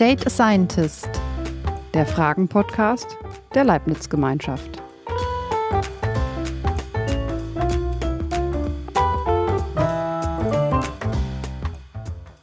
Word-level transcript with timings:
Date 0.00 0.26
a 0.26 0.30
Scientist, 0.30 1.10
der 1.92 2.06
Fragen-Podcast 2.06 3.18
der 3.54 3.64
Leibniz-Gemeinschaft. 3.64 4.82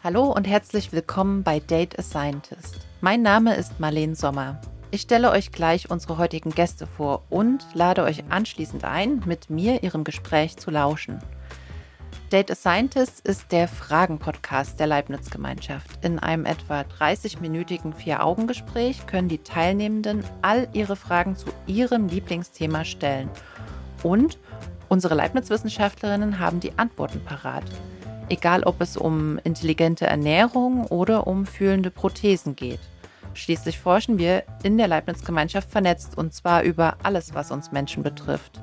Hallo 0.03 0.25
und 0.25 0.47
herzlich 0.47 0.91
willkommen 0.91 1.41
bei 1.41 1.59
Date 1.59 1.97
a 1.97 2.03
Scientist. 2.03 2.85
Mein 3.01 3.23
Name 3.23 3.55
ist 3.55 3.79
Marlene 3.79 4.13
Sommer. 4.13 4.61
Ich 4.91 5.01
stelle 5.01 5.31
euch 5.31 5.51
gleich 5.51 5.89
unsere 5.89 6.19
heutigen 6.19 6.51
Gäste 6.51 6.85
vor 6.85 7.23
und 7.31 7.65
lade 7.73 8.03
euch 8.03 8.25
anschließend 8.29 8.85
ein, 8.85 9.23
mit 9.25 9.49
mir 9.49 9.81
ihrem 9.81 10.03
Gespräch 10.03 10.57
zu 10.57 10.69
lauschen. 10.69 11.23
Data 12.29 12.55
Scientist 12.55 13.25
ist 13.25 13.53
der 13.53 13.69
Fragen-Podcast 13.69 14.81
der 14.81 14.87
Leibniz-Gemeinschaft. 14.87 16.03
In 16.03 16.19
einem 16.19 16.45
etwa 16.45 16.81
30-minütigen 16.81 17.93
Vier-Augen-Gespräch 17.93 19.07
können 19.07 19.29
die 19.29 19.37
Teilnehmenden 19.37 20.25
all 20.41 20.67
ihre 20.73 20.97
Fragen 20.97 21.37
zu 21.37 21.47
ihrem 21.67 22.09
Lieblingsthema 22.09 22.83
stellen. 22.83 23.29
Und 24.03 24.39
unsere 24.89 25.15
Leibniz-Wissenschaftlerinnen 25.15 26.37
haben 26.37 26.59
die 26.59 26.77
Antworten 26.77 27.23
parat. 27.23 27.63
Egal, 28.27 28.63
ob 28.63 28.81
es 28.81 28.97
um 28.97 29.39
intelligente 29.45 30.05
Ernährung 30.05 30.85
oder 30.87 31.27
um 31.27 31.45
fühlende 31.45 31.91
Prothesen 31.91 32.57
geht. 32.57 32.81
Schließlich 33.35 33.79
forschen 33.79 34.17
wir 34.17 34.43
in 34.63 34.77
der 34.77 34.89
Leibniz-Gemeinschaft 34.89 35.71
vernetzt 35.71 36.17
und 36.17 36.33
zwar 36.33 36.63
über 36.63 36.97
alles, 37.03 37.33
was 37.33 37.51
uns 37.51 37.71
Menschen 37.71 38.03
betrifft. 38.03 38.59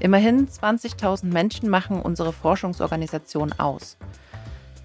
Immerhin 0.00 0.48
20.000 0.48 1.26
Menschen 1.26 1.68
machen 1.68 2.00
unsere 2.00 2.32
Forschungsorganisation 2.32 3.52
aus. 3.58 3.98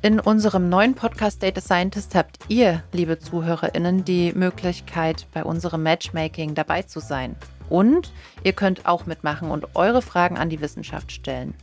In 0.02 0.20
unserem 0.20 0.68
neuen 0.70 0.94
Podcast 0.94 1.42
Data 1.42 1.62
Scientist 1.62 2.14
habt 2.16 2.38
ihr, 2.50 2.84
liebe 2.92 3.18
ZuhörerInnen, 3.18 4.04
die 4.04 4.34
Möglichkeit, 4.34 5.26
bei 5.34 5.44
unserem 5.44 5.84
Matchmaking 5.84 6.54
dabei 6.54 6.82
zu 6.82 7.00
sein. 7.00 7.38
Und 7.70 8.12
ihr 8.44 8.54
könnt 8.54 8.86
auch 8.86 9.06
mitmachen 9.06 9.50
und 9.50 9.76
eure 9.76 10.02
Fragen 10.02 10.38
an 10.38 10.50
die 10.50 10.62
Wissenschaft 10.62 11.12
stellen. 11.12 11.56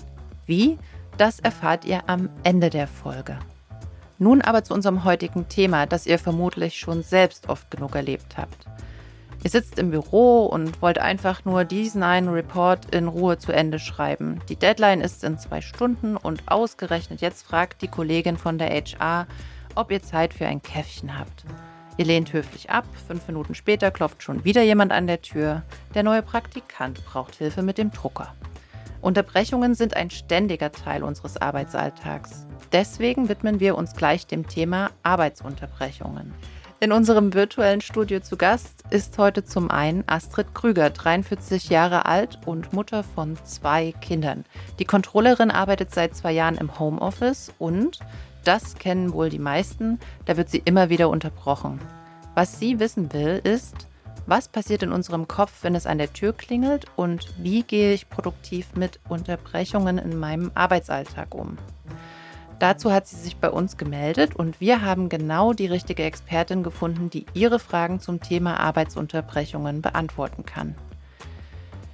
Wie? 0.47 0.78
Das 1.19 1.39
erfahrt 1.39 1.84
ihr 1.84 2.09
am 2.09 2.31
Ende 2.42 2.70
der 2.70 2.89
Folge. 2.89 3.39
Nun 4.19 4.41
aber 4.41 4.64
zu 4.64 4.72
unserem 4.72 5.05
heutigen 5.05 5.48
Thema, 5.48 5.87
das 5.87 6.06
ihr 6.06 6.19
vermutlich 6.19 6.78
schon 6.78 7.03
selbst 7.03 7.48
oft 7.48 7.70
genug 7.70 7.94
erlebt 7.94 8.39
habt. 8.39 8.66
Ihr 9.45 9.51
sitzt 9.51 9.79
im 9.79 9.91
Büro 9.91 10.47
und 10.47 10.81
wollt 10.83 10.98
einfach 10.98 11.45
nur 11.45 11.65
diesen 11.65 12.05
einen 12.05 12.29
Report 12.29 12.95
in 12.95 13.09
Ruhe 13.09 13.39
zu 13.39 13.51
Ende 13.51 13.81
schreiben. 13.81 14.41
Die 14.49 14.57
Deadline 14.57 15.01
ist 15.01 15.25
in 15.25 15.37
zwei 15.37 15.61
Stunden 15.61 16.17
und 16.17 16.43
ausgerechnet 16.47 17.21
jetzt 17.21 17.43
fragt 17.45 17.83
die 17.83 17.89
Kollegin 17.89 18.37
von 18.37 18.59
der 18.59 18.71
HR, 18.71 19.27
ob 19.75 19.91
ihr 19.91 20.03
Zeit 20.03 20.33
für 20.33 20.47
ein 20.47 20.62
Käffchen 20.62 21.19
habt. 21.19 21.45
Ihr 21.97 22.05
lehnt 22.05 22.33
höflich 22.33 22.71
ab, 22.71 22.84
fünf 23.07 23.27
Minuten 23.27 23.55
später 23.55 23.91
klopft 23.91 24.23
schon 24.23 24.45
wieder 24.45 24.62
jemand 24.62 24.93
an 24.93 25.09
der 25.09 25.23
Tür. 25.23 25.62
Der 25.95 26.05
neue 26.05 26.23
Praktikant 26.23 27.05
braucht 27.05 27.34
Hilfe 27.34 27.62
mit 27.62 27.79
dem 27.79 27.91
Drucker. 27.91 28.34
Unterbrechungen 29.01 29.75
sind 29.75 29.97
ein 29.97 30.11
ständiger 30.11 30.71
Teil 30.71 31.03
unseres 31.03 31.37
Arbeitsalltags. 31.37 32.47
Deswegen 32.71 33.29
widmen 33.29 33.59
wir 33.59 33.77
uns 33.77 33.95
gleich 33.95 34.27
dem 34.27 34.47
Thema 34.47 34.91
Arbeitsunterbrechungen. 35.03 36.33
In 36.83 36.91
unserem 36.91 37.33
virtuellen 37.33 37.80
Studio 37.80 38.19
zu 38.19 38.36
Gast 38.36 38.83
ist 38.91 39.16
heute 39.16 39.44
zum 39.44 39.70
einen 39.70 40.02
Astrid 40.08 40.52
Krüger, 40.52 40.91
43 40.91 41.69
Jahre 41.69 42.06
alt 42.06 42.41
und 42.44 42.72
Mutter 42.72 43.05
von 43.05 43.36
zwei 43.44 43.92
Kindern. 44.00 44.44
Die 44.80 44.84
Controllerin 44.84 45.53
arbeitet 45.53 45.94
seit 45.94 46.16
zwei 46.16 46.33
Jahren 46.33 46.56
im 46.56 46.80
Homeoffice 46.80 47.53
und, 47.60 48.00
das 48.42 48.75
kennen 48.75 49.12
wohl 49.12 49.28
die 49.28 49.38
meisten, 49.38 50.00
da 50.25 50.37
wird 50.37 50.50
sie 50.50 50.60
immer 50.65 50.88
wieder 50.88 51.09
unterbrochen. 51.09 51.78
Was 52.34 52.59
sie 52.59 52.81
wissen 52.81 53.12
will, 53.12 53.41
ist, 53.44 53.87
was 54.26 54.48
passiert 54.48 54.82
in 54.82 54.91
unserem 54.91 55.28
Kopf, 55.28 55.62
wenn 55.62 55.76
es 55.76 55.87
an 55.87 55.98
der 55.98 56.12
Tür 56.12 56.32
klingelt 56.32 56.87
und 56.97 57.32
wie 57.38 57.62
gehe 57.62 57.94
ich 57.94 58.09
produktiv 58.09 58.75
mit 58.75 58.98
Unterbrechungen 59.09 59.98
in 59.98 60.19
meinem 60.19 60.50
Arbeitsalltag 60.56 61.32
um? 61.32 61.59
Dazu 62.62 62.93
hat 62.93 63.09
sie 63.09 63.17
sich 63.17 63.39
bei 63.39 63.50
uns 63.50 63.77
gemeldet 63.77 64.37
und 64.37 64.61
wir 64.61 64.83
haben 64.83 65.09
genau 65.09 65.53
die 65.53 65.67
richtige 65.67 66.05
Expertin 66.05 66.62
gefunden, 66.62 67.11
die 67.11 67.27
ihre 67.34 67.59
Fragen 67.59 67.99
zum 67.99 68.21
Thema 68.21 68.61
Arbeitsunterbrechungen 68.61 69.83
beantworten 69.83 70.47
kann. 70.47 70.77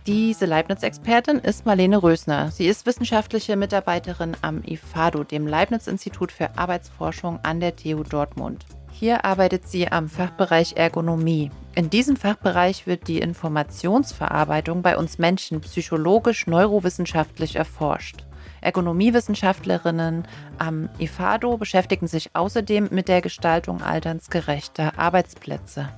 Diese 0.07 0.45
Leibniz-Expertin 0.45 1.39
ist 1.39 1.65
Marlene 1.65 2.03
Rösner. 2.03 2.51
Sie 2.51 2.67
ist 2.67 2.84
wissenschaftliche 2.84 3.57
Mitarbeiterin 3.57 4.37
am 4.43 4.62
IFADO, 4.62 5.25
dem 5.25 5.47
Leibniz-Institut 5.47 6.31
für 6.31 6.59
Arbeitsforschung 6.59 7.41
an 7.45 7.61
der 7.61 7.75
TU 7.75 8.03
Dortmund. 8.03 8.67
Hier 8.93 9.25
arbeitet 9.25 9.67
sie 9.67 9.91
am 9.91 10.11
Fachbereich 10.11 10.75
Ergonomie. 10.77 11.51
In 11.77 11.89
diesem 11.89 12.17
Fachbereich 12.17 12.87
wird 12.87 13.09
die 13.09 13.21
Informationsverarbeitung 13.21 14.83
bei 14.83 14.99
uns 14.99 15.17
Menschen 15.17 15.62
psychologisch-neurowissenschaftlich 15.62 17.57
erforscht. 17.57 18.28
Ergonomiewissenschaftlerinnen 18.61 20.27
am 20.59 20.89
IFADO 20.99 21.57
beschäftigen 21.57 22.07
sich 22.07 22.31
außerdem 22.35 22.89
mit 22.91 23.09
der 23.09 23.21
Gestaltung 23.21 23.83
alternsgerechter 23.83 24.99
Arbeitsplätze. 24.99 25.89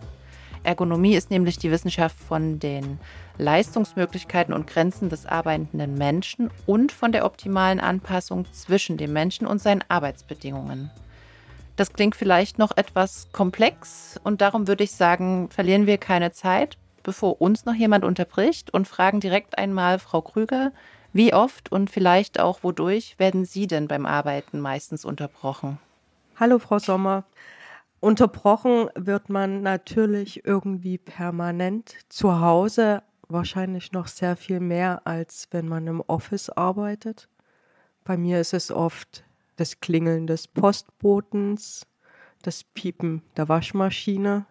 Ergonomie 0.62 1.14
ist 1.14 1.30
nämlich 1.30 1.58
die 1.58 1.70
Wissenschaft 1.70 2.18
von 2.18 2.58
den 2.58 2.98
Leistungsmöglichkeiten 3.38 4.52
und 4.52 4.66
Grenzen 4.66 5.08
des 5.08 5.24
arbeitenden 5.24 5.94
Menschen 5.94 6.50
und 6.66 6.92
von 6.92 7.12
der 7.12 7.24
optimalen 7.24 7.80
Anpassung 7.80 8.44
zwischen 8.52 8.98
dem 8.98 9.12
Menschen 9.12 9.46
und 9.46 9.62
seinen 9.62 9.82
Arbeitsbedingungen. 9.88 10.90
Das 11.76 11.94
klingt 11.94 12.14
vielleicht 12.14 12.58
noch 12.58 12.76
etwas 12.76 13.28
komplex 13.32 14.20
und 14.22 14.42
darum 14.42 14.68
würde 14.68 14.84
ich 14.84 14.92
sagen, 14.92 15.48
verlieren 15.48 15.86
wir 15.86 15.96
keine 15.96 16.30
Zeit, 16.30 16.76
bevor 17.02 17.40
uns 17.40 17.64
noch 17.64 17.74
jemand 17.74 18.04
unterbricht 18.04 18.74
und 18.74 18.86
fragen 18.86 19.20
direkt 19.20 19.56
einmal 19.56 19.98
Frau 19.98 20.20
Krüger, 20.20 20.72
wie 21.12 21.34
oft 21.34 21.72
und 21.72 21.90
vielleicht 21.90 22.38
auch 22.38 22.62
wodurch 22.62 23.18
werden 23.18 23.44
Sie 23.44 23.66
denn 23.66 23.88
beim 23.88 24.06
Arbeiten 24.06 24.60
meistens 24.60 25.04
unterbrochen? 25.04 25.78
Hallo, 26.36 26.58
Frau 26.58 26.78
Sommer. 26.78 27.24
Unterbrochen 27.98 28.88
wird 28.94 29.28
man 29.28 29.62
natürlich 29.62 30.46
irgendwie 30.46 30.98
permanent 30.98 31.96
zu 32.08 32.40
Hause, 32.40 33.02
wahrscheinlich 33.28 33.92
noch 33.92 34.06
sehr 34.06 34.36
viel 34.36 34.60
mehr, 34.60 35.02
als 35.04 35.48
wenn 35.50 35.68
man 35.68 35.86
im 35.86 36.00
Office 36.06 36.48
arbeitet. 36.48 37.28
Bei 38.04 38.16
mir 38.16 38.40
ist 38.40 38.54
es 38.54 38.70
oft 38.70 39.24
das 39.56 39.80
Klingeln 39.80 40.26
des 40.26 40.48
Postbotens, 40.48 41.86
das 42.42 42.64
Piepen 42.64 43.22
der 43.36 43.48
Waschmaschine, 43.48 44.46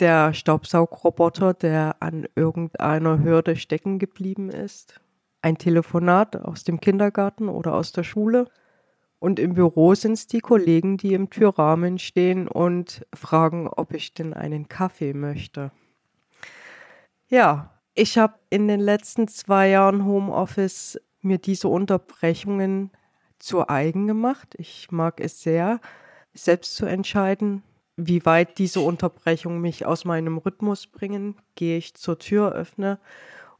der 0.00 0.34
Staubsaugroboter, 0.34 1.54
der 1.54 1.96
an 2.00 2.26
irgendeiner 2.34 3.22
Hürde 3.22 3.56
stecken 3.56 3.98
geblieben 3.98 4.50
ist 4.50 5.00
ein 5.42 5.58
Telefonat 5.58 6.36
aus 6.36 6.64
dem 6.64 6.80
Kindergarten 6.80 7.48
oder 7.48 7.74
aus 7.74 7.92
der 7.92 8.04
Schule. 8.04 8.48
Und 9.18 9.38
im 9.38 9.54
Büro 9.54 9.94
sind 9.94 10.12
es 10.12 10.26
die 10.26 10.40
Kollegen, 10.40 10.96
die 10.96 11.12
im 11.12 11.28
Türrahmen 11.28 11.98
stehen 11.98 12.48
und 12.48 13.06
fragen, 13.14 13.68
ob 13.68 13.92
ich 13.92 14.14
denn 14.14 14.32
einen 14.32 14.68
Kaffee 14.68 15.12
möchte. 15.12 15.72
Ja, 17.28 17.70
ich 17.94 18.16
habe 18.16 18.34
in 18.48 18.66
den 18.66 18.80
letzten 18.80 19.28
zwei 19.28 19.68
Jahren 19.68 20.06
Homeoffice 20.06 20.98
mir 21.20 21.38
diese 21.38 21.68
Unterbrechungen 21.68 22.90
zu 23.38 23.68
eigen 23.68 24.06
gemacht. 24.06 24.54
Ich 24.56 24.90
mag 24.90 25.20
es 25.20 25.42
sehr, 25.42 25.80
selbst 26.32 26.76
zu 26.76 26.86
entscheiden, 26.86 27.62
wie 27.96 28.24
weit 28.24 28.58
diese 28.58 28.80
Unterbrechungen 28.80 29.60
mich 29.60 29.84
aus 29.84 30.04
meinem 30.04 30.38
Rhythmus 30.38 30.86
bringen. 30.86 31.36
Gehe 31.56 31.76
ich 31.76 31.94
zur 31.94 32.18
Tür, 32.18 32.52
öffne 32.52 32.98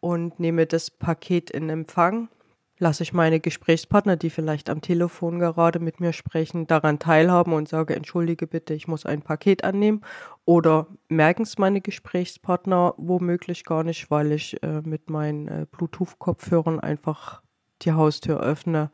und 0.01 0.41
nehme 0.41 0.67
das 0.67 0.91
Paket 0.91 1.51
in 1.51 1.69
Empfang. 1.69 2.29
Lasse 2.79 3.03
ich 3.03 3.13
meine 3.13 3.41
Gesprächspartner, 3.41 4.17
die 4.17 4.31
vielleicht 4.31 4.71
am 4.71 4.81
Telefon 4.81 5.39
gerade 5.39 5.81
mit 5.81 6.01
mir 6.01 6.15
sprechen, 6.15 6.67
daran 6.67 6.99
teilhaben 6.99 7.53
und 7.53 7.69
sage, 7.69 7.95
entschuldige 7.95 8.47
bitte, 8.47 8.73
ich 8.73 8.89
muss 8.89 9.05
ein 9.05 9.21
Paket 9.21 9.65
annehmen. 9.65 10.01
Oder 10.47 10.87
merken 11.09 11.43
es 11.43 11.59
meine 11.59 11.83
Gesprächspartner 11.83 12.95
womöglich 12.97 13.65
gar 13.65 13.85
nicht, 13.85 14.11
weil 14.11 14.33
ich 14.33 14.63
äh, 14.63 14.81
mit 14.81 15.11
meinen 15.11 15.47
äh, 15.47 15.67
Bluetooth-Kopfhörern 15.71 16.81
einfach 16.81 17.43
die 17.83 17.93
Haustür 17.93 18.41
öffne, 18.41 18.91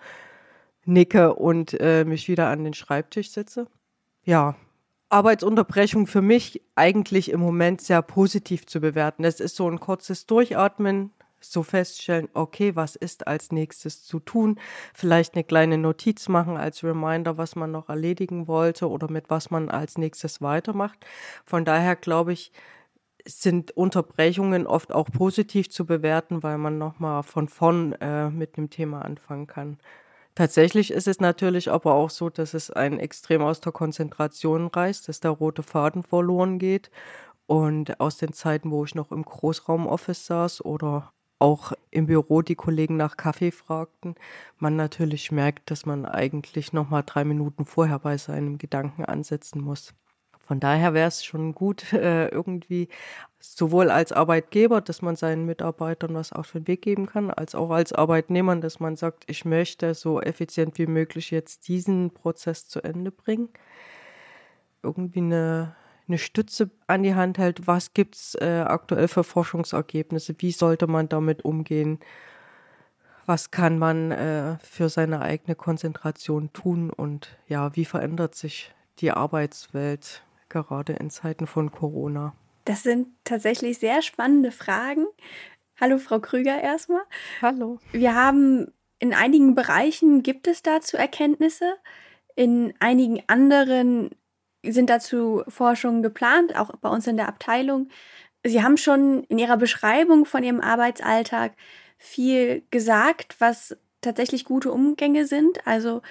nicke 0.85 1.35
und 1.35 1.81
äh, 1.81 2.05
mich 2.05 2.27
wieder 2.27 2.49
an 2.49 2.65
den 2.65 2.75
Schreibtisch 2.75 3.31
setze. 3.31 3.69
Ja, 4.25 4.57
Arbeitsunterbrechung 5.09 6.07
für 6.07 6.23
mich 6.23 6.63
eigentlich 6.75 7.31
im 7.31 7.41
Moment 7.41 7.81
sehr 7.81 8.03
positiv 8.03 8.67
zu 8.67 8.81
bewerten. 8.81 9.25
Es 9.25 9.41
ist 9.41 9.57
so 9.57 9.71
ein 9.71 9.81
kurzes 9.81 10.27
Durchatmen, 10.27 11.13
so 11.41 11.63
feststellen, 11.63 12.29
okay, 12.35 12.75
was 12.75 12.97
ist 12.97 13.27
als 13.27 13.53
nächstes 13.53 14.03
zu 14.05 14.19
tun? 14.19 14.59
Vielleicht 14.95 15.35
eine 15.35 15.45
kleine 15.45 15.79
Notiz 15.79 16.29
machen 16.29 16.57
als 16.57 16.83
Reminder, 16.83 17.39
was 17.39 17.57
man 17.57 17.71
noch 17.71 17.89
erledigen 17.89 18.49
wollte 18.49 18.89
oder 18.89 19.11
mit 19.11 19.31
was 19.31 19.51
man 19.51 19.69
als 19.69 19.99
nächstes 19.99 20.43
weitermacht. 20.43 20.99
Von 21.45 21.65
daher 21.65 21.95
glaube 21.95 22.33
ich, 22.33 22.53
sind 23.25 23.73
Unterbrechungen 23.73 24.67
oft 24.67 24.93
auch 24.93 25.11
positiv 25.11 25.69
zu 25.71 25.85
bewerten, 25.87 26.43
weil 26.43 26.59
man 26.59 26.79
nochmal 26.79 27.23
von 27.23 27.49
vorn 27.49 27.93
äh, 27.95 28.31
mit 28.31 28.57
dem 28.57 28.71
Thema 28.71 29.03
anfangen 29.03 29.47
kann. 29.47 29.79
Tatsächlich 30.37 30.93
ist 30.93 31.09
es 31.09 31.19
natürlich 31.19 31.71
aber 31.71 31.95
auch 31.95 32.11
so, 32.11 32.31
dass 32.31 32.55
es 32.55 32.71
einen 32.71 33.01
extrem 33.01 33.43
aus 33.43 33.61
der 33.61 33.73
Konzentration 33.73 34.69
reißt, 34.69 35.09
dass 35.09 35.19
der 35.21 35.33
rote 35.33 35.63
Faden 35.65 36.03
verloren 36.05 36.59
geht. 36.61 36.91
Und 37.47 38.01
aus 38.01 38.19
den 38.19 38.33
Zeiten, 38.35 38.71
wo 38.73 38.85
ich 38.85 38.95
noch 38.95 39.13
im 39.13 39.25
Großraumoffice 39.25 40.27
saß 40.27 40.65
oder 40.65 41.13
auch 41.39 41.73
im 41.91 42.07
Büro 42.07 42.43
die 42.43 42.57
Kollegen 42.57 42.97
nach 42.97 43.17
Kaffee 43.17 43.53
fragten, 43.53 44.17
man 44.59 44.77
natürlich 44.77 45.33
merkt, 45.33 45.71
dass 45.71 45.87
man 45.87 46.07
eigentlich 46.07 46.73
noch 46.73 46.91
mal 46.91 47.03
drei 47.03 47.25
Minuten 47.25 47.67
vorher 47.67 47.99
bei 48.01 48.19
seinem 48.19 48.59
Gedanken 48.59 49.05
ansetzen 49.07 49.63
muss. 49.63 49.95
Von 50.47 50.61
daher 50.61 50.95
wäre 50.95 51.09
es 51.09 51.25
schon 51.25 51.55
gut, 51.55 51.93
äh, 51.93 52.29
irgendwie 52.29 52.89
sowohl 53.41 53.91
als 53.91 54.13
Arbeitgeber, 54.13 54.81
dass 54.81 55.03
man 55.03 55.17
seinen 55.17 55.45
Mitarbeitern 55.45 56.15
was 56.15 56.33
auf 56.33 56.53
den 56.53 56.67
Weg 56.67 56.83
geben 56.83 57.07
kann, 57.07 57.31
als 57.31 57.55
auch 57.55 57.71
als 57.71 57.93
Arbeitnehmer, 57.93 58.57
dass 58.57 58.81
man 58.81 58.97
sagt, 58.97 59.25
ich 59.27 59.45
möchte 59.45 59.95
so 59.95 60.21
effizient 60.21 60.79
wie 60.79 60.87
möglich 60.87 61.31
jetzt 61.31 61.69
diesen 61.69 62.13
Prozess 62.13 62.69
zu 62.69 62.81
Ende 62.83 63.11
bringen. 63.11 63.49
Irgendwie 64.83 65.21
eine, 65.21 65.75
eine 66.07 66.19
Stütze 66.19 66.71
an 66.87 67.03
die 67.03 67.15
Hand 67.15 67.39
hält, 67.39 67.67
was 67.67 67.93
gibt 67.93 68.15
es 68.15 68.37
äh, 68.41 68.65
aktuell 68.67 69.09
für 69.09 69.25
Forschungsergebnisse, 69.25 70.37
wie 70.39 70.53
sollte 70.53 70.87
man 70.87 71.09
damit 71.09 71.45
umgehen, 71.45 71.99
was 73.27 73.51
kann 73.51 73.79
man 73.79 74.13
äh, 74.13 74.59
für 74.61 74.89
seine 74.89 75.21
eigene 75.21 75.57
Konzentration 75.57 76.53
tun? 76.53 76.91
Und 76.91 77.37
ja, 77.49 77.75
wie 77.75 77.85
verändert 77.85 78.37
sich 78.37 78.73
die 79.01 79.11
Arbeitswelt 79.11 80.23
gerade 80.65 80.95
in 80.95 81.11
Zeiten 81.11 81.47
von 81.47 81.71
Corona? 81.71 82.35
Das 82.65 82.83
sind 82.83 83.09
tatsächlich 83.25 83.79
sehr 83.79 84.03
spannende 84.03 84.51
Fragen. 84.51 85.07
Hallo, 85.81 85.99
Frau 85.99 86.21
Krüger, 86.21 86.61
erstmal. 86.61 87.03
Hallo. 87.43 87.79
Wir 87.93 88.15
haben 88.15 88.73
in 88.99 89.13
einigen 89.13 89.55
Bereichen 89.55 90.23
gibt 90.23 90.49
es 90.49 90.63
dazu 90.63 90.97
Erkenntnisse. 90.97 91.77
In 92.35 92.75
einigen 92.81 93.23
anderen 93.27 94.11
sind 94.65 94.91
dazu 94.91 95.43
Forschungen 95.49 96.03
geplant, 96.03 96.57
auch 96.57 96.71
bei 96.81 96.89
uns 96.89 97.07
in 97.07 97.17
der 97.17 97.29
Abteilung. 97.29 97.89
Sie 98.45 98.63
haben 98.63 98.77
schon 98.77 99.25
in 99.25 99.39
Ihrer 99.39 99.57
Beschreibung 99.57 100.25
von 100.25 100.43
Ihrem 100.43 100.61
Arbeitsalltag 100.61 101.53
viel 101.99 102.63
gesagt, 102.71 103.37
was 103.39 103.77
tatsächlich 104.01 104.45
gute 104.45 104.71
Umgänge 104.73 105.27
sind. 105.27 105.67
Also 105.67 106.03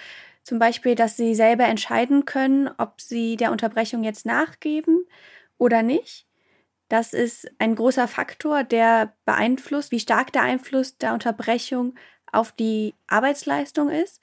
zum 0.45 0.59
Beispiel, 0.59 0.93
dass 0.93 1.17
sie 1.17 1.33
selber 1.33 1.65
entscheiden 1.65 2.25
können, 2.25 2.69
ob 2.77 3.01
sie 3.01 3.35
der 3.35 3.51
Unterbrechung 3.51 4.03
jetzt 4.03 4.27
nachgeben 4.27 5.05
oder 5.57 5.81
nicht. 5.81 6.27
Das 6.87 7.13
ist 7.13 7.49
ein 7.57 7.73
großer 7.73 8.07
Faktor, 8.07 8.63
der 8.63 9.13
beeinflusst, 9.25 9.91
wie 9.91 9.99
stark 9.99 10.31
der 10.31 10.43
Einfluss 10.43 10.99
der 10.99 11.13
Unterbrechung 11.13 11.95
auf 12.31 12.51
die 12.51 12.93
Arbeitsleistung 13.07 13.89
ist. 13.89 14.21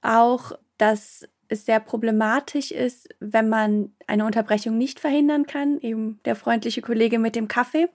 Auch, 0.00 0.52
dass 0.76 1.26
es 1.48 1.66
sehr 1.66 1.80
problematisch 1.80 2.70
ist, 2.70 3.08
wenn 3.18 3.48
man 3.48 3.92
eine 4.06 4.26
Unterbrechung 4.26 4.78
nicht 4.78 5.00
verhindern 5.00 5.46
kann, 5.46 5.80
eben 5.80 6.20
der 6.24 6.36
freundliche 6.36 6.82
Kollege 6.82 7.18
mit 7.18 7.34
dem 7.34 7.48
Kaffee. 7.48 7.88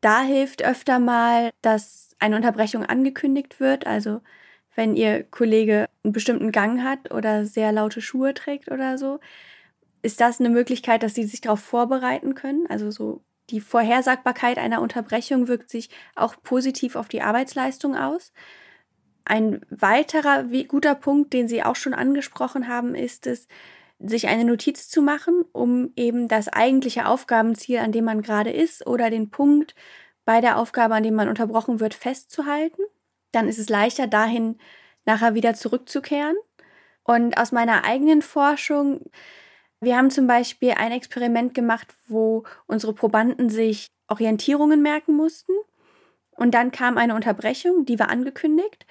Da 0.00 0.22
hilft 0.22 0.64
öfter 0.64 0.98
mal, 0.98 1.50
dass 1.60 2.16
eine 2.18 2.36
Unterbrechung 2.36 2.86
angekündigt 2.86 3.60
wird, 3.60 3.86
also 3.86 4.22
wenn 4.80 4.96
Ihr 4.96 5.24
Kollege 5.24 5.90
einen 6.02 6.14
bestimmten 6.14 6.52
Gang 6.52 6.82
hat 6.82 7.12
oder 7.12 7.44
sehr 7.44 7.70
laute 7.70 8.00
Schuhe 8.00 8.32
trägt 8.32 8.70
oder 8.70 8.96
so, 8.96 9.20
ist 10.00 10.22
das 10.22 10.40
eine 10.40 10.48
Möglichkeit, 10.48 11.02
dass 11.02 11.14
Sie 11.14 11.24
sich 11.24 11.42
darauf 11.42 11.60
vorbereiten 11.60 12.34
können? 12.34 12.66
Also 12.66 12.90
so 12.90 13.20
die 13.50 13.60
Vorhersagbarkeit 13.60 14.56
einer 14.56 14.80
Unterbrechung 14.80 15.48
wirkt 15.48 15.68
sich 15.68 15.90
auch 16.16 16.34
positiv 16.42 16.96
auf 16.96 17.08
die 17.08 17.20
Arbeitsleistung 17.20 17.94
aus. 17.94 18.32
Ein 19.26 19.60
weiterer 19.68 20.44
guter 20.66 20.94
Punkt, 20.94 21.34
den 21.34 21.46
Sie 21.46 21.62
auch 21.62 21.76
schon 21.76 21.92
angesprochen 21.92 22.66
haben, 22.66 22.94
ist 22.94 23.26
es, 23.26 23.48
sich 23.98 24.28
eine 24.28 24.46
Notiz 24.46 24.88
zu 24.88 25.02
machen, 25.02 25.44
um 25.52 25.92
eben 25.94 26.26
das 26.26 26.48
eigentliche 26.48 27.04
Aufgabenziel, 27.04 27.80
an 27.80 27.92
dem 27.92 28.06
man 28.06 28.22
gerade 28.22 28.50
ist, 28.50 28.86
oder 28.86 29.10
den 29.10 29.28
Punkt 29.28 29.74
bei 30.24 30.40
der 30.40 30.56
Aufgabe, 30.56 30.94
an 30.94 31.02
dem 31.02 31.16
man 31.16 31.28
unterbrochen 31.28 31.80
wird, 31.80 31.92
festzuhalten 31.92 32.80
dann 33.32 33.48
ist 33.48 33.58
es 33.58 33.68
leichter, 33.68 34.06
dahin 34.06 34.58
nachher 35.04 35.34
wieder 35.34 35.54
zurückzukehren. 35.54 36.36
Und 37.04 37.38
aus 37.38 37.52
meiner 37.52 37.84
eigenen 37.84 38.22
Forschung, 38.22 39.10
wir 39.80 39.96
haben 39.96 40.10
zum 40.10 40.26
Beispiel 40.26 40.72
ein 40.72 40.92
Experiment 40.92 41.54
gemacht, 41.54 41.88
wo 42.08 42.44
unsere 42.66 42.92
Probanden 42.92 43.48
sich 43.48 43.88
Orientierungen 44.08 44.82
merken 44.82 45.16
mussten. 45.16 45.52
Und 46.30 46.54
dann 46.54 46.70
kam 46.70 46.98
eine 46.98 47.14
Unterbrechung, 47.14 47.84
die 47.84 47.98
war 47.98 48.08
angekündigt. 48.08 48.86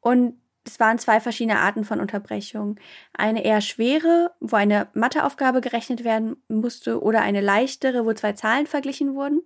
Und 0.00 0.38
es 0.64 0.78
waren 0.78 0.98
zwei 0.98 1.20
verschiedene 1.20 1.58
Arten 1.58 1.84
von 1.84 2.00
Unterbrechungen. 2.00 2.78
Eine 3.12 3.44
eher 3.44 3.60
schwere, 3.60 4.32
wo 4.40 4.56
eine 4.56 4.88
Matheaufgabe 4.94 5.60
gerechnet 5.60 6.04
werden 6.04 6.36
musste, 6.48 7.02
oder 7.02 7.22
eine 7.22 7.40
leichtere, 7.40 8.04
wo 8.04 8.12
zwei 8.12 8.32
Zahlen 8.32 8.66
verglichen 8.66 9.14
wurden. 9.14 9.42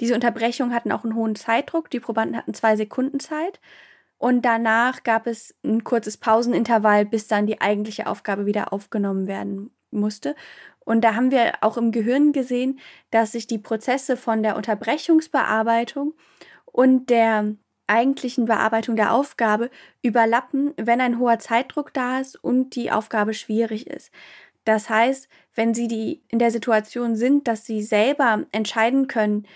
Diese 0.00 0.14
Unterbrechungen 0.14 0.74
hatten 0.74 0.92
auch 0.92 1.04
einen 1.04 1.14
hohen 1.14 1.36
Zeitdruck. 1.36 1.90
Die 1.90 2.00
Probanden 2.00 2.36
hatten 2.36 2.54
zwei 2.54 2.76
Sekunden 2.76 3.20
Zeit. 3.20 3.60
Und 4.18 4.44
danach 4.44 5.02
gab 5.02 5.26
es 5.26 5.54
ein 5.64 5.82
kurzes 5.84 6.16
Pausenintervall, 6.16 7.04
bis 7.04 7.26
dann 7.26 7.46
die 7.46 7.60
eigentliche 7.60 8.06
Aufgabe 8.06 8.46
wieder 8.46 8.72
aufgenommen 8.72 9.26
werden 9.26 9.70
musste. 9.90 10.36
Und 10.80 11.02
da 11.02 11.14
haben 11.14 11.30
wir 11.30 11.52
auch 11.60 11.76
im 11.76 11.92
Gehirn 11.92 12.32
gesehen, 12.32 12.78
dass 13.10 13.32
sich 13.32 13.46
die 13.46 13.58
Prozesse 13.58 14.16
von 14.16 14.42
der 14.42 14.56
Unterbrechungsbearbeitung 14.56 16.14
und 16.66 17.10
der 17.10 17.54
eigentlichen 17.86 18.46
Bearbeitung 18.46 18.96
der 18.96 19.12
Aufgabe 19.12 19.70
überlappen, 20.02 20.72
wenn 20.76 21.00
ein 21.00 21.18
hoher 21.18 21.38
Zeitdruck 21.38 21.92
da 21.92 22.20
ist 22.20 22.36
und 22.36 22.74
die 22.74 22.90
Aufgabe 22.90 23.34
schwierig 23.34 23.86
ist. 23.86 24.10
Das 24.64 24.88
heißt, 24.88 25.28
wenn 25.54 25.74
Sie 25.74 25.88
die 25.88 26.22
in 26.28 26.38
der 26.38 26.50
Situation 26.50 27.16
sind, 27.16 27.48
dass 27.48 27.66
Sie 27.66 27.82
selber 27.82 28.46
entscheiden 28.52 29.08
können, 29.08 29.46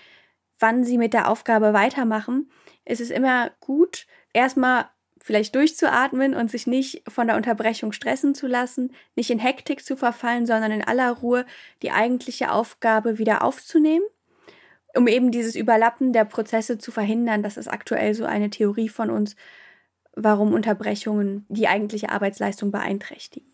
wann 0.59 0.83
sie 0.83 0.97
mit 0.97 1.13
der 1.13 1.29
Aufgabe 1.29 1.73
weitermachen, 1.73 2.49
ist 2.85 3.01
es 3.01 3.09
immer 3.09 3.51
gut, 3.59 4.07
erstmal 4.33 4.85
vielleicht 5.19 5.55
durchzuatmen 5.55 6.33
und 6.33 6.49
sich 6.49 6.67
nicht 6.67 7.03
von 7.07 7.27
der 7.27 7.35
Unterbrechung 7.35 7.91
stressen 7.91 8.33
zu 8.33 8.47
lassen, 8.47 8.93
nicht 9.15 9.29
in 9.29 9.39
Hektik 9.39 9.83
zu 9.83 9.97
verfallen, 9.97 10.45
sondern 10.45 10.71
in 10.71 10.83
aller 10.83 11.11
Ruhe 11.11 11.45
die 11.81 11.91
eigentliche 11.91 12.51
Aufgabe 12.51 13.17
wieder 13.17 13.43
aufzunehmen, 13.43 14.05
um 14.95 15.07
eben 15.07 15.31
dieses 15.31 15.55
Überlappen 15.55 16.13
der 16.13 16.23
Prozesse 16.23 16.77
zu 16.77 16.91
verhindern. 16.91 17.43
Das 17.43 17.57
ist 17.57 17.67
aktuell 17.67 18.13
so 18.13 18.23
eine 18.23 18.49
Theorie 18.49 18.87
von 18.87 19.09
uns, 19.09 19.35
warum 20.15 20.53
Unterbrechungen 20.53 21.45
die 21.49 21.67
eigentliche 21.67 22.09
Arbeitsleistung 22.09 22.71
beeinträchtigen. 22.71 23.51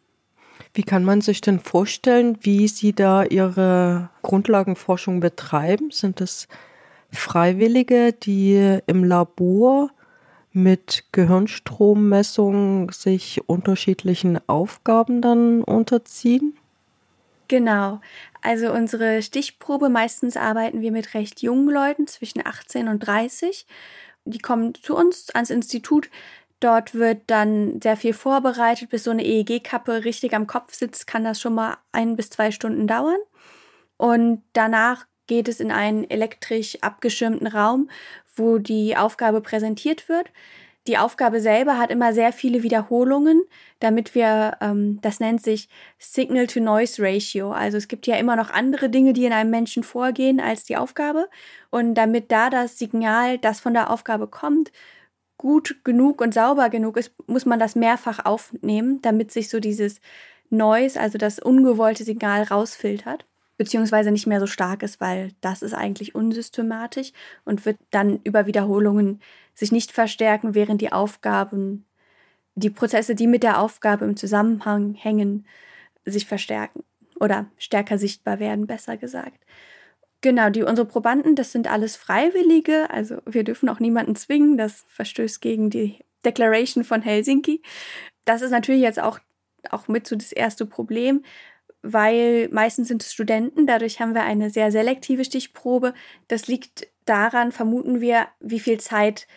Wie 0.75 0.83
kann 0.83 1.03
man 1.03 1.21
sich 1.21 1.41
denn 1.41 1.59
vorstellen, 1.59 2.37
wie 2.41 2.67
Sie 2.67 2.93
da 2.93 3.23
Ihre 3.23 4.09
Grundlagenforschung 4.21 5.19
betreiben? 5.19 5.91
Sind 5.91 6.21
das 6.21 6.47
Freiwillige, 7.13 8.13
die 8.13 8.79
im 8.85 9.03
Labor 9.03 9.91
mit 10.51 11.05
Gehirnstrommessung 11.11 12.91
sich 12.91 13.41
unterschiedlichen 13.47 14.39
Aufgaben 14.47 15.21
dann 15.21 15.63
unterziehen? 15.63 16.57
Genau. 17.47 17.99
Also 18.41 18.71
unsere 18.71 19.21
Stichprobe, 19.21 19.89
meistens 19.89 20.37
arbeiten 20.37 20.81
wir 20.81 20.91
mit 20.91 21.13
recht 21.13 21.41
jungen 21.41 21.69
Leuten 21.69 22.07
zwischen 22.07 22.45
18 22.45 22.87
und 22.87 22.99
30. 22.99 23.65
Die 24.25 24.39
kommen 24.39 24.73
zu 24.75 24.95
uns 24.95 25.29
ans 25.31 25.49
Institut. 25.49 26.09
Dort 26.59 26.93
wird 26.93 27.21
dann 27.27 27.81
sehr 27.81 27.97
viel 27.97 28.13
vorbereitet. 28.13 28.89
Bis 28.89 29.03
so 29.03 29.11
eine 29.11 29.25
EEG-Kappe 29.25 30.05
richtig 30.05 30.33
am 30.33 30.47
Kopf 30.47 30.73
sitzt, 30.73 31.07
kann 31.07 31.23
das 31.23 31.41
schon 31.41 31.55
mal 31.55 31.77
ein 31.91 32.15
bis 32.15 32.29
zwei 32.29 32.51
Stunden 32.51 32.87
dauern. 32.87 33.19
Und 33.97 34.43
danach 34.53 35.05
geht 35.27 35.47
es 35.47 35.59
in 35.59 35.71
einen 35.71 36.09
elektrisch 36.09 36.77
abgeschirmten 36.81 37.47
Raum, 37.47 37.89
wo 38.35 38.57
die 38.57 38.97
Aufgabe 38.97 39.41
präsentiert 39.41 40.09
wird. 40.09 40.27
Die 40.85 40.97
Aufgabe 40.97 41.39
selber 41.39 41.77
hat 41.77 41.91
immer 41.91 42.13
sehr 42.13 42.33
viele 42.33 42.61
Wiederholungen, 42.61 43.43
damit 43.79 44.15
wir, 44.15 44.57
ähm, 44.59 44.99
das 45.01 45.21
nennt 45.21 45.41
sich 45.41 45.69
Signal-to-Noise-Ratio. 45.97 47.51
Also 47.53 47.77
es 47.77 47.87
gibt 47.87 48.05
ja 48.05 48.17
immer 48.17 48.35
noch 48.35 48.49
andere 48.49 48.89
Dinge, 48.89 49.13
die 49.13 49.25
in 49.25 49.31
einem 49.31 49.49
Menschen 49.49 49.83
vorgehen 49.83 50.41
als 50.41 50.65
die 50.65 50.75
Aufgabe. 50.75 51.29
Und 51.69 51.95
damit 51.95 52.31
da 52.33 52.49
das 52.49 52.77
Signal, 52.77 53.37
das 53.37 53.61
von 53.61 53.73
der 53.73 53.89
Aufgabe 53.91 54.27
kommt, 54.27 54.73
gut 55.37 55.77
genug 55.85 56.21
und 56.21 56.33
sauber 56.33 56.69
genug 56.69 56.97
ist, 56.97 57.13
muss 57.27 57.45
man 57.45 57.59
das 57.59 57.75
mehrfach 57.75 58.25
aufnehmen, 58.25 59.01
damit 59.01 59.31
sich 59.31 59.49
so 59.49 59.61
dieses 59.61 60.01
Noise, 60.49 60.99
also 60.99 61.17
das 61.17 61.39
ungewollte 61.39 62.03
Signal 62.03 62.43
rausfiltert 62.43 63.25
beziehungsweise 63.57 64.11
nicht 64.11 64.27
mehr 64.27 64.39
so 64.39 64.47
stark 64.47 64.83
ist, 64.83 64.99
weil 64.99 65.31
das 65.41 65.61
ist 65.61 65.73
eigentlich 65.73 66.15
unsystematisch 66.15 67.11
und 67.45 67.65
wird 67.65 67.77
dann 67.91 68.19
über 68.23 68.45
Wiederholungen 68.45 69.21
sich 69.53 69.71
nicht 69.71 69.91
verstärken, 69.91 70.55
während 70.55 70.81
die 70.81 70.91
Aufgaben, 70.91 71.85
die 72.55 72.69
Prozesse, 72.69 73.15
die 73.15 73.27
mit 73.27 73.43
der 73.43 73.59
Aufgabe 73.59 74.05
im 74.05 74.17
Zusammenhang 74.17 74.93
hängen, 74.95 75.45
sich 76.05 76.25
verstärken 76.25 76.83
oder 77.19 77.45
stärker 77.57 77.97
sichtbar 77.97 78.39
werden, 78.39 78.67
besser 78.67 78.97
gesagt. 78.97 79.39
Genau, 80.21 80.49
die 80.49 80.63
unsere 80.63 80.87
Probanden, 80.87 81.35
das 81.35 81.51
sind 81.51 81.69
alles 81.69 81.95
Freiwillige, 81.95 82.89
also 82.89 83.17
wir 83.25 83.43
dürfen 83.43 83.69
auch 83.69 83.79
niemanden 83.79 84.15
zwingen, 84.15 84.57
das 84.57 84.85
verstößt 84.87 85.41
gegen 85.41 85.69
die 85.69 85.99
Declaration 86.25 86.83
von 86.83 87.01
Helsinki. 87.01 87.61
das 88.25 88.41
ist 88.41 88.51
natürlich 88.51 88.81
jetzt 88.81 89.01
auch, 89.01 89.19
auch 89.69 89.87
mit 89.89 90.07
so 90.07 90.15
das 90.15 90.31
erste 90.31 90.65
Problem, 90.65 91.23
weil 91.83 92.49
meistens 92.51 92.87
sind 92.87 93.03
es 93.03 93.13
Studenten, 93.13 93.67
dadurch 93.67 93.99
haben 93.99 94.15
wir 94.15 94.23
eine 94.23 94.49
sehr 94.49 94.71
selektive 94.71 95.25
Stichprobe. 95.25 95.93
Das 96.27 96.47
liegt 96.47 96.87
daran, 97.05 97.51
vermuten 97.51 98.01
wir, 98.01 98.27
wie 98.39 98.59
viel 98.59 98.79
Zeit 98.79 99.27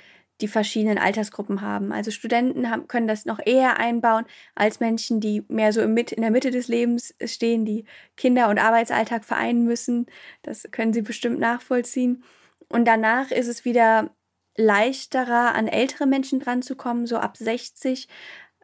die 0.40 0.48
verschiedenen 0.48 0.98
Altersgruppen 0.98 1.60
haben. 1.62 1.92
Also 1.92 2.10
Studenten 2.10 2.70
haben, 2.70 2.88
können 2.88 3.08
das 3.08 3.24
noch 3.24 3.40
eher 3.44 3.78
einbauen 3.78 4.26
als 4.54 4.80
Menschen, 4.80 5.20
die 5.20 5.44
mehr 5.48 5.72
so 5.72 5.80
in 5.80 5.94
der 5.94 6.30
Mitte 6.30 6.50
des 6.50 6.68
Lebens 6.68 7.14
stehen, 7.24 7.64
die 7.64 7.84
Kinder- 8.16 8.48
und 8.48 8.58
Arbeitsalltag 8.58 9.24
vereinen 9.24 9.64
müssen. 9.64 10.06
Das 10.42 10.68
können 10.70 10.92
sie 10.92 11.02
bestimmt 11.02 11.40
nachvollziehen. 11.40 12.22
Und 12.68 12.84
danach 12.86 13.30
ist 13.30 13.48
es 13.48 13.64
wieder 13.64 14.10
leichterer, 14.56 15.54
an 15.54 15.68
ältere 15.68 16.06
Menschen 16.06 16.40
dranzukommen, 16.40 17.06
so 17.06 17.16
ab 17.16 17.36
60. 17.36 18.08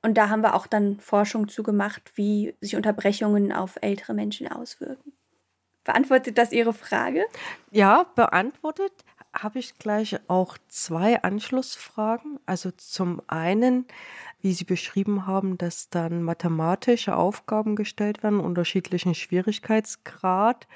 Und 0.02 0.14
da 0.18 0.28
haben 0.28 0.42
wir 0.42 0.54
auch 0.54 0.66
dann 0.66 0.98
Forschung 0.98 1.48
zu 1.48 1.62
gemacht, 1.62 2.12
wie 2.16 2.54
sich 2.60 2.76
Unterbrechungen 2.76 3.52
auf 3.52 3.78
ältere 3.80 4.14
Menschen 4.14 4.48
auswirken. 4.48 5.12
Beantwortet 5.84 6.38
das 6.38 6.52
Ihre 6.52 6.72
Frage? 6.72 7.24
Ja, 7.70 8.04
beantwortet. 8.14 8.92
Habe 9.32 9.60
ich 9.60 9.78
gleich 9.78 10.18
auch 10.28 10.58
zwei 10.68 11.22
Anschlussfragen. 11.22 12.38
Also 12.46 12.70
zum 12.72 13.22
einen, 13.28 13.86
wie 14.40 14.52
Sie 14.52 14.64
beschrieben 14.64 15.26
haben, 15.26 15.56
dass 15.56 15.88
dann 15.88 16.22
mathematische 16.22 17.16
Aufgaben 17.16 17.74
gestellt 17.74 18.22
werden, 18.22 18.40
unterschiedlichen 18.40 19.14
Schwierigkeitsgrad, 19.14 20.68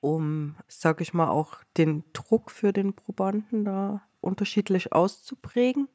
um, 0.00 0.56
sage 0.68 1.02
ich 1.02 1.14
mal, 1.14 1.28
auch 1.28 1.58
den 1.76 2.04
Druck 2.12 2.50
für 2.50 2.72
den 2.72 2.92
Probanden 2.92 3.64
da 3.64 4.02
unterschiedlich 4.20 4.92
auszuprägen. 4.92 5.88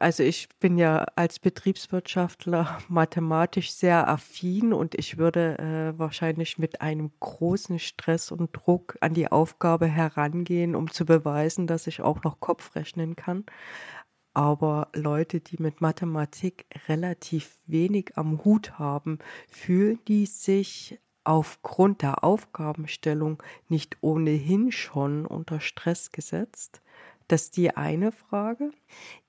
Also 0.00 0.22
ich 0.22 0.48
bin 0.60 0.78
ja 0.78 1.04
als 1.16 1.38
Betriebswirtschaftler 1.38 2.78
mathematisch 2.88 3.70
sehr 3.72 4.08
affin 4.08 4.72
und 4.72 4.94
ich 4.94 5.18
würde 5.18 5.58
äh, 5.58 5.98
wahrscheinlich 5.98 6.58
mit 6.58 6.80
einem 6.80 7.10
großen 7.20 7.78
Stress 7.78 8.32
und 8.32 8.50
Druck 8.52 8.96
an 9.02 9.12
die 9.14 9.30
Aufgabe 9.30 9.86
herangehen, 9.86 10.74
um 10.74 10.90
zu 10.90 11.04
beweisen, 11.04 11.66
dass 11.66 11.86
ich 11.86 12.00
auch 12.00 12.22
noch 12.24 12.40
Kopf 12.40 12.74
rechnen 12.76 13.14
kann. 13.14 13.44
Aber 14.34 14.88
Leute, 14.94 15.40
die 15.40 15.62
mit 15.62 15.80
Mathematik 15.80 16.66
relativ 16.88 17.58
wenig 17.66 18.12
am 18.16 18.44
Hut 18.44 18.78
haben, 18.78 19.18
fühlen 19.48 20.00
die 20.08 20.26
sich 20.26 21.00
aufgrund 21.24 22.02
der 22.02 22.24
Aufgabenstellung 22.24 23.42
nicht 23.68 23.98
ohnehin 24.02 24.72
schon 24.72 25.26
unter 25.26 25.60
Stress 25.60 26.12
gesetzt? 26.12 26.80
Das 27.30 27.42
ist 27.42 27.56
die 27.56 27.76
eine 27.76 28.10
Frage. 28.10 28.72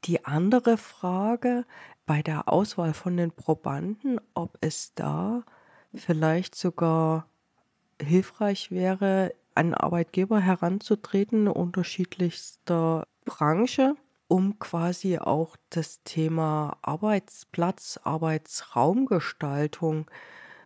Die 0.06 0.26
andere 0.26 0.78
Frage 0.78 1.66
bei 2.08 2.24
der 2.24 2.50
Auswahl 2.50 2.96
von 2.96 3.16
den 3.16 3.30
Probanden, 3.30 4.20
ob 4.34 4.58
es 4.62 4.96
da 4.96 5.44
vielleicht 5.94 6.56
sogar 6.56 7.28
hilfreich 8.02 8.72
wäre, 8.72 9.36
an 9.54 9.76
Arbeitgeber 9.76 10.40
heranzutreten, 10.40 11.48
unterschiedlichster 11.48 13.06
Branche, 13.24 13.94
um 14.28 14.58
quasi 14.58 15.20
auch 15.20 15.56
das 15.70 16.02
Thema 16.04 16.78
Arbeitsplatz, 16.82 18.00
Arbeitsraumgestaltung 18.04 20.10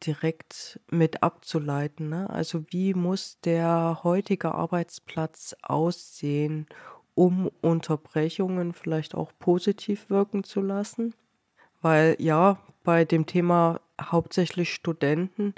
direkt 0.05 0.79
mit 0.89 1.21
abzuleiten. 1.21 2.07
Ne? 2.07 2.29
Also 2.29 2.63
wie 2.69 2.93
muss 2.93 3.41
der 3.41 3.99
heutige 4.03 4.53
Arbeitsplatz 4.53 5.53
aussehen, 5.63 6.67
um 7.15 7.49
Unterbrechungen 7.61 8.73
vielleicht 8.73 9.15
auch 9.15 9.31
positiv 9.39 10.09
wirken 10.09 10.43
zu 10.43 10.61
lassen. 10.61 11.13
Weil 11.81 12.15
ja, 12.19 12.59
bei 12.83 13.05
dem 13.05 13.25
Thema 13.25 13.79
hauptsächlich 13.99 14.73
Studenten, 14.73 15.55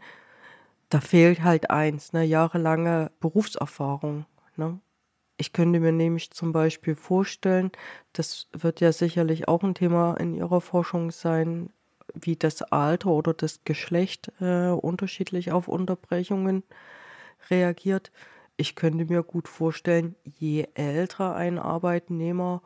da 0.89 1.01
fehlt 1.01 1.43
halt 1.43 1.69
eins, 1.69 2.13
ne, 2.13 2.23
jahrelange 2.23 3.11
Berufserfahrung. 3.19 4.25
Ne? 4.55 4.79
Ich 5.37 5.53
könnte 5.53 5.79
mir 5.79 5.91
nämlich 5.91 6.31
zum 6.31 6.51
Beispiel 6.51 6.95
vorstellen, 6.95 7.71
das 8.13 8.47
wird 8.53 8.79
ja 8.79 8.91
sicherlich 8.91 9.47
auch 9.47 9.63
ein 9.63 9.75
Thema 9.75 10.15
in 10.15 10.33
Ihrer 10.33 10.61
Forschung 10.61 11.11
sein, 11.11 11.69
wie 12.13 12.35
das 12.35 12.61
Alter 12.61 13.09
oder 13.09 13.33
das 13.33 13.63
Geschlecht 13.63 14.31
äh, 14.39 14.69
unterschiedlich 14.69 15.51
auf 15.51 15.67
Unterbrechungen 15.67 16.63
reagiert 17.49 18.11
ich 18.57 18.75
könnte 18.75 19.05
mir 19.05 19.23
gut 19.23 19.47
vorstellen, 19.47 20.15
je 20.23 20.67
älter 20.73 21.35
ein 21.35 21.59
Arbeitnehmer, 21.59 22.61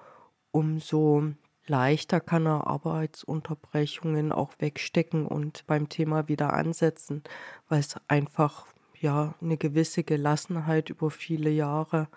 umso 0.52 1.34
leichter 1.68 2.20
kann 2.22 2.46
er 2.48 2.68
Arbeitsunterbrechungen 2.68 4.32
auch 4.32 4.54
wegstecken 4.60 5.28
und 5.28 5.66
beim 5.68 5.90
Thema 5.90 6.28
wieder 6.28 6.54
ansetzen, 6.54 7.24
weil 7.68 7.82
es 7.82 7.96
einfach 8.08 8.68
ja 9.00 9.36
eine 9.42 9.58
gewisse 9.58 10.04
Gelassenheit 10.04 10.90
über 10.90 11.12
viele 11.12 11.50
Jahre 11.50 12.08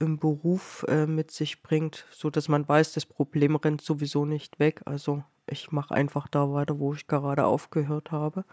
im 0.00 0.18
Beruf 0.18 0.84
äh, 0.88 1.06
mit 1.06 1.30
sich 1.30 1.62
bringt, 1.62 2.06
so 2.10 2.30
dass 2.30 2.48
man 2.48 2.68
weiß, 2.68 2.92
das 2.92 3.06
Problem 3.06 3.56
rennt 3.56 3.80
sowieso 3.80 4.24
nicht 4.24 4.58
weg. 4.58 4.82
Also 4.84 5.24
ich 5.46 5.72
mache 5.72 5.94
einfach 5.94 6.28
da 6.28 6.52
weiter, 6.52 6.78
wo 6.78 6.94
ich 6.94 7.06
gerade 7.06 7.46
aufgehört 7.46 8.12
habe 8.12 8.44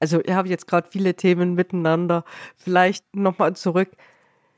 also 0.00 0.20
ihr 0.22 0.36
habt 0.36 0.48
jetzt 0.48 0.66
gerade 0.66 0.88
viele 0.90 1.14
Themen 1.14 1.54
miteinander. 1.54 2.24
Vielleicht 2.56 3.04
nochmal 3.14 3.56
zurück. 3.56 3.90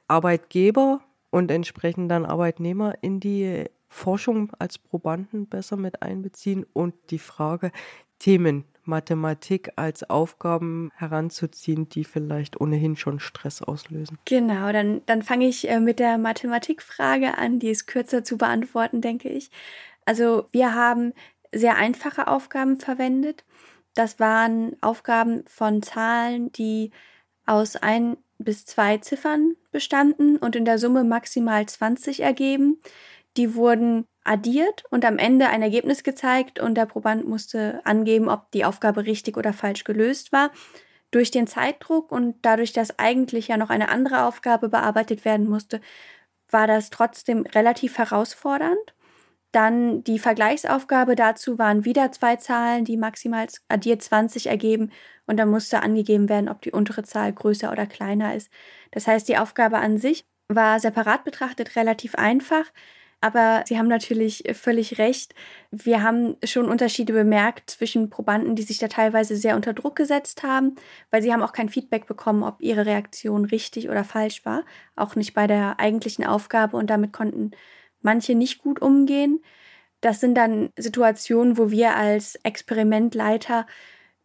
Arbeitgeber 0.09 1.01
und 1.31 1.51
entsprechend 1.51 2.11
dann 2.11 2.25
Arbeitnehmer 2.25 2.95
in 3.03 3.21
die 3.21 3.67
Forschung 3.89 4.51
als 4.59 4.79
Probanden 4.79 5.47
besser 5.47 5.77
mit 5.77 6.03
einbeziehen 6.03 6.65
und 6.73 6.95
die 7.11 7.19
Frage, 7.19 7.73
Themen 8.19 8.65
Mathematik 8.85 9.71
als 9.77 10.09
Aufgaben 10.09 10.91
heranzuziehen, 10.97 11.89
die 11.89 12.05
vielleicht 12.05 12.61
ohnehin 12.61 12.97
schon 12.97 13.21
Stress 13.21 13.63
auslösen. 13.63 14.19
Genau, 14.25 14.73
dann, 14.73 15.03
dann 15.07 15.23
fange 15.23 15.47
ich 15.47 15.69
äh, 15.69 15.79
mit 15.79 15.99
der 15.99 16.19
Mathematikfrage 16.19 17.37
an, 17.37 17.59
die 17.59 17.69
ist 17.69 17.87
kürzer 17.87 18.25
zu 18.25 18.39
beantworten, 18.39 19.01
denke 19.03 19.29
ich. 19.29 19.51
Also 20.07 20.47
wir 20.53 20.75
haben 20.75 21.13
sehr 21.53 21.77
einfache 21.77 22.29
Aufgaben 22.29 22.79
verwendet 22.79 23.45
das 23.99 24.21
waren 24.21 24.77
Aufgaben 24.81 25.45
von 25.49 25.83
Zahlen, 25.83 26.53
die 26.53 26.93
aus 27.47 27.77
ein 27.77 28.17
bis 28.39 28.65
zwei 28.65 28.99
Ziffern 28.99 29.57
bestanden 29.73 30.37
und 30.37 30.55
in 30.55 30.65
der 30.65 30.79
Summe 30.79 31.03
maximal 31.03 31.67
20 31.67 32.21
ergeben. 32.21 32.81
Die 33.37 33.57
wurden 33.57 34.07
addiert 34.23 34.85
und 34.91 35.05
am 35.05 35.19
Ende 35.19 35.49
ein 35.49 35.63
Ergebnis 35.63 36.05
gezeigt 36.05 36.61
und 36.61 36.77
der 36.77 36.87
Proband 36.87 37.27
musste 37.27 37.81
angeben, 37.85 38.29
ob 38.29 38.51
die 38.53 38.65
Aufgabe 38.65 39.05
richtig 39.07 39.37
oder 39.37 39.53
falsch 39.53 39.83
gelöst 39.83 40.31
war. 40.31 40.53
Durch 41.11 41.31
den 41.31 41.47
Zeitdruck 41.47 42.13
und 42.13 42.37
dadurch, 42.43 42.73
dass 42.73 42.99
eigentlich 42.99 43.49
ja 43.49 43.57
noch 43.57 43.71
eine 43.71 43.89
andere 43.89 44.25
Aufgabe 44.25 44.69
bearbeitet 44.69 45.25
werden 45.25 45.49
musste, 45.49 45.81
war 46.51 46.67
das 46.67 46.91
trotzdem 46.91 47.47
relativ 47.47 47.99
herausfordernd. 47.99 48.95
Dann 49.59 50.05
die 50.05 50.21
Vergleichsaufgabe 50.21 51.17
dazu 51.17 51.59
waren 51.59 51.85
wieder 51.85 52.13
zwei 52.13 52.37
Zahlen, 52.37 52.85
die 52.85 52.97
maximal 52.97 53.45
addiert 53.67 54.01
20 54.01 54.47
ergeben 54.47 54.93
und 55.27 55.37
dann 55.37 55.51
musste 55.51 55.83
angegeben 55.83 56.29
werden, 56.29 56.49
ob 56.49 56.63
die 56.63 56.71
untere 56.71 57.03
Zahl 57.03 57.33
größer 57.33 57.73
oder 57.73 57.85
kleiner 57.87 58.37
ist. 58.37 58.53
Das 58.93 59.09
heißt, 59.09 59.29
die 59.29 59.37
Aufgabe 59.37 59.79
an 59.79 59.99
sich 59.99 60.25
war 60.47 60.79
separat 60.79 61.25
betrachtet 61.25 61.75
relativ 61.75 62.15
einfach, 62.15 62.67
aber 63.21 63.65
Sie 63.67 63.77
haben 63.77 63.89
natürlich 63.89 64.45
völlig 64.53 64.99
recht. 64.99 65.35
Wir 65.73 66.05
haben 66.05 66.37
schon 66.45 66.67
Unterschiede 66.67 67.13
bemerkt 67.13 67.69
zwischen 67.69 68.11
Probanden, 68.11 68.55
die 68.55 68.63
sich 68.63 68.79
da 68.79 68.87
teilweise 68.87 69.35
sehr 69.35 69.57
unter 69.57 69.73
Druck 69.73 69.97
gesetzt 69.97 70.45
haben, 70.45 70.77
weil 71.11 71.21
sie 71.21 71.33
haben 71.33 71.43
auch 71.43 71.53
kein 71.53 71.69
Feedback 71.69 72.07
bekommen, 72.07 72.45
ob 72.45 72.61
ihre 72.61 72.87
Reaktion 72.87 73.45
richtig 73.45 73.89
oder 73.89 74.05
falsch 74.05 74.45
war, 74.45 74.63
auch 74.95 75.17
nicht 75.17 75.35
bei 75.35 75.49
der 75.49 75.81
eigentlichen 75.81 76.25
Aufgabe 76.25 76.77
und 76.77 76.89
damit 76.91 77.13
konnten 77.13 77.51
manche 78.03 78.35
nicht 78.35 78.59
gut 78.59 78.81
umgehen. 78.81 79.41
Das 80.01 80.21
sind 80.21 80.35
dann 80.35 80.71
Situationen, 80.77 81.59
wo 81.59 81.71
wir 81.71 81.97
als 81.97 82.37
Experimentleiter 82.45 83.67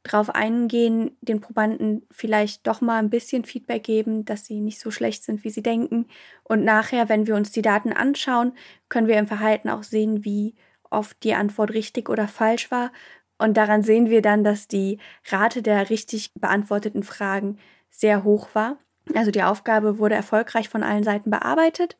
darauf 0.03 0.29
eingehen, 0.29 1.17
den 1.21 1.39
Probanden 1.39 2.05
vielleicht 2.11 2.67
doch 2.67 2.81
mal 2.81 2.99
ein 2.99 3.09
bisschen 3.09 3.45
Feedback 3.45 3.83
geben, 3.83 4.25
dass 4.25 4.45
sie 4.45 4.59
nicht 4.59 4.79
so 4.79 4.91
schlecht 4.91 5.23
sind, 5.23 5.43
wie 5.43 5.49
sie 5.49 5.63
denken. 5.63 6.07
Und 6.43 6.63
nachher, 6.63 7.07
wenn 7.09 7.25
wir 7.25 7.35
uns 7.35 7.51
die 7.51 7.61
Daten 7.61 7.93
anschauen, 7.93 8.53
können 8.89 9.07
wir 9.07 9.17
im 9.17 9.27
Verhalten 9.27 9.69
auch 9.69 9.83
sehen, 9.83 10.25
wie 10.25 10.55
oft 10.89 11.23
die 11.23 11.33
Antwort 11.33 11.71
richtig 11.71 12.09
oder 12.09 12.27
falsch 12.27 12.69
war. 12.69 12.91
Und 13.37 13.55
daran 13.55 13.81
sehen 13.81 14.09
wir 14.09 14.21
dann, 14.21 14.43
dass 14.43 14.67
die 14.67 14.99
Rate 15.29 15.61
der 15.61 15.89
richtig 15.89 16.31
beantworteten 16.35 17.03
Fragen 17.03 17.57
sehr 17.89 18.23
hoch 18.23 18.49
war. 18.53 18.77
Also 19.15 19.31
die 19.31 19.43
Aufgabe 19.43 19.99
wurde 19.99 20.15
erfolgreich 20.15 20.69
von 20.69 20.83
allen 20.83 21.03
Seiten 21.03 21.29
bearbeitet. 21.29 21.97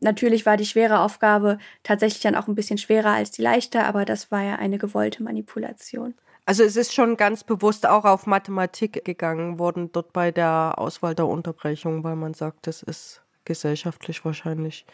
Natürlich 0.00 0.46
war 0.46 0.56
die 0.56 0.66
schwere 0.66 1.00
Aufgabe 1.00 1.58
tatsächlich 1.82 2.22
dann 2.22 2.36
auch 2.36 2.46
ein 2.46 2.54
bisschen 2.54 2.78
schwerer 2.78 3.10
als 3.10 3.30
die 3.32 3.42
leichte, 3.42 3.84
aber 3.84 4.04
das 4.04 4.30
war 4.30 4.42
ja 4.42 4.56
eine 4.56 4.78
gewollte 4.78 5.22
Manipulation. 5.22 6.14
Also 6.46 6.62
es 6.62 6.76
ist 6.76 6.94
schon 6.94 7.16
ganz 7.16 7.44
bewusst 7.44 7.86
auch 7.86 8.04
auf 8.04 8.26
Mathematik 8.26 9.04
gegangen 9.04 9.58
worden, 9.58 9.92
dort 9.92 10.12
bei 10.12 10.30
der 10.30 10.74
Auswahl 10.76 11.14
der 11.14 11.26
Unterbrechung, 11.26 12.04
weil 12.04 12.16
man 12.16 12.32
sagt, 12.32 12.66
das 12.66 12.82
ist 12.82 13.22
gesellschaftlich 13.44 14.24
wahrscheinlich 14.24 14.86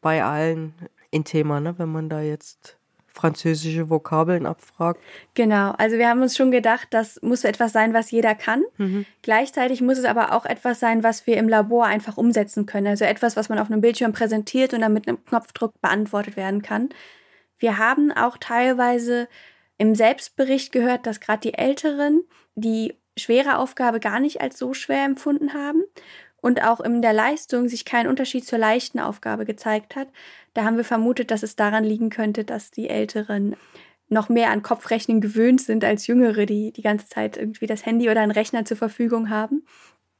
bei 0.00 0.24
allen 0.24 0.74
ein 1.14 1.24
Thema, 1.24 1.60
ne? 1.60 1.78
wenn 1.78 1.90
man 1.90 2.08
da 2.08 2.20
jetzt 2.20 2.77
französische 3.18 3.90
Vokabeln 3.90 4.46
abfragt. 4.46 5.00
Genau, 5.34 5.72
also 5.72 5.98
wir 5.98 6.08
haben 6.08 6.22
uns 6.22 6.36
schon 6.36 6.50
gedacht, 6.50 6.88
das 6.90 7.20
muss 7.20 7.44
etwas 7.44 7.72
sein, 7.72 7.92
was 7.92 8.10
jeder 8.10 8.34
kann. 8.34 8.62
Mhm. 8.76 9.06
Gleichzeitig 9.22 9.80
muss 9.80 9.98
es 9.98 10.04
aber 10.04 10.32
auch 10.32 10.46
etwas 10.46 10.78
sein, 10.78 11.02
was 11.02 11.26
wir 11.26 11.36
im 11.36 11.48
Labor 11.48 11.86
einfach 11.86 12.16
umsetzen 12.16 12.66
können. 12.66 12.86
Also 12.86 13.04
etwas, 13.04 13.36
was 13.36 13.48
man 13.48 13.58
auf 13.58 13.70
einem 13.70 13.80
Bildschirm 13.80 14.12
präsentiert 14.12 14.72
und 14.72 14.82
dann 14.82 14.92
mit 14.92 15.08
einem 15.08 15.24
Knopfdruck 15.24 15.80
beantwortet 15.80 16.36
werden 16.36 16.62
kann. 16.62 16.90
Wir 17.58 17.78
haben 17.78 18.12
auch 18.12 18.36
teilweise 18.38 19.28
im 19.78 19.94
Selbstbericht 19.94 20.70
gehört, 20.70 21.06
dass 21.06 21.20
gerade 21.20 21.40
die 21.40 21.54
Älteren 21.54 22.22
die 22.54 22.94
schwere 23.16 23.58
Aufgabe 23.58 23.98
gar 23.98 24.20
nicht 24.20 24.40
als 24.40 24.58
so 24.58 24.74
schwer 24.74 25.04
empfunden 25.04 25.54
haben 25.54 25.82
und 26.40 26.62
auch 26.62 26.80
in 26.80 27.02
der 27.02 27.12
Leistung 27.12 27.68
sich 27.68 27.84
kein 27.84 28.06
Unterschied 28.06 28.46
zur 28.46 28.58
leichten 28.58 29.00
Aufgabe 29.00 29.44
gezeigt 29.44 29.96
hat. 29.96 30.08
Da 30.54 30.64
haben 30.64 30.76
wir 30.76 30.84
vermutet, 30.84 31.30
dass 31.30 31.42
es 31.42 31.56
daran 31.56 31.84
liegen 31.84 32.10
könnte, 32.10 32.44
dass 32.44 32.70
die 32.70 32.88
Älteren 32.88 33.56
noch 34.08 34.28
mehr 34.28 34.50
an 34.50 34.62
Kopfrechnen 34.62 35.20
gewöhnt 35.20 35.60
sind 35.60 35.84
als 35.84 36.06
Jüngere, 36.06 36.46
die 36.46 36.72
die 36.72 36.82
ganze 36.82 37.06
Zeit 37.08 37.36
irgendwie 37.36 37.66
das 37.66 37.84
Handy 37.84 38.08
oder 38.08 38.22
einen 38.22 38.32
Rechner 38.32 38.64
zur 38.64 38.76
Verfügung 38.76 39.30
haben. 39.30 39.66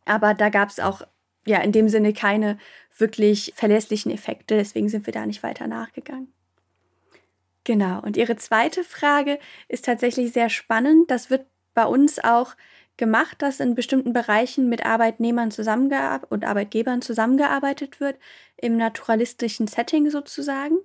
Aber 0.05 0.35
da 0.35 0.49
gab 0.51 0.69
es 0.69 0.81
auch 0.81 1.03
ja 1.47 1.59
in 1.59 1.73
dem 1.73 1.89
Sinne 1.89 2.13
keine 2.13 2.59
wirklich 2.97 3.53
verlässlichen 3.57 4.13
Effekte, 4.13 4.57
deswegen 4.57 4.89
sind 4.89 5.07
wir 5.07 5.13
da 5.13 5.25
nicht 5.25 5.43
weiter 5.43 5.67
nachgegangen. 5.67 6.33
Genau, 7.65 8.01
und 8.01 8.17
Ihre 8.17 8.37
zweite 8.37 8.83
Frage 8.85 9.39
ist 9.69 9.85
tatsächlich 9.85 10.33
sehr 10.33 10.49
spannend. 10.49 11.11
Das 11.11 11.31
wird 11.31 11.47
bei 11.75 11.85
uns 11.85 12.19
auch 12.19 12.55
gemacht, 12.99 13.41
dass 13.41 13.61
in 13.61 13.75
bestimmten 13.75 14.13
Bereichen 14.13 14.69
mit 14.69 14.85
Arbeitnehmern 14.85 15.51
und 16.29 16.45
Arbeitgebern 16.45 17.01
zusammengearbeitet 17.01 18.01
wird, 18.01 18.17
im 18.57 18.77
naturalistischen 18.77 19.67
Setting 19.67 20.11
sozusagen. 20.11 20.77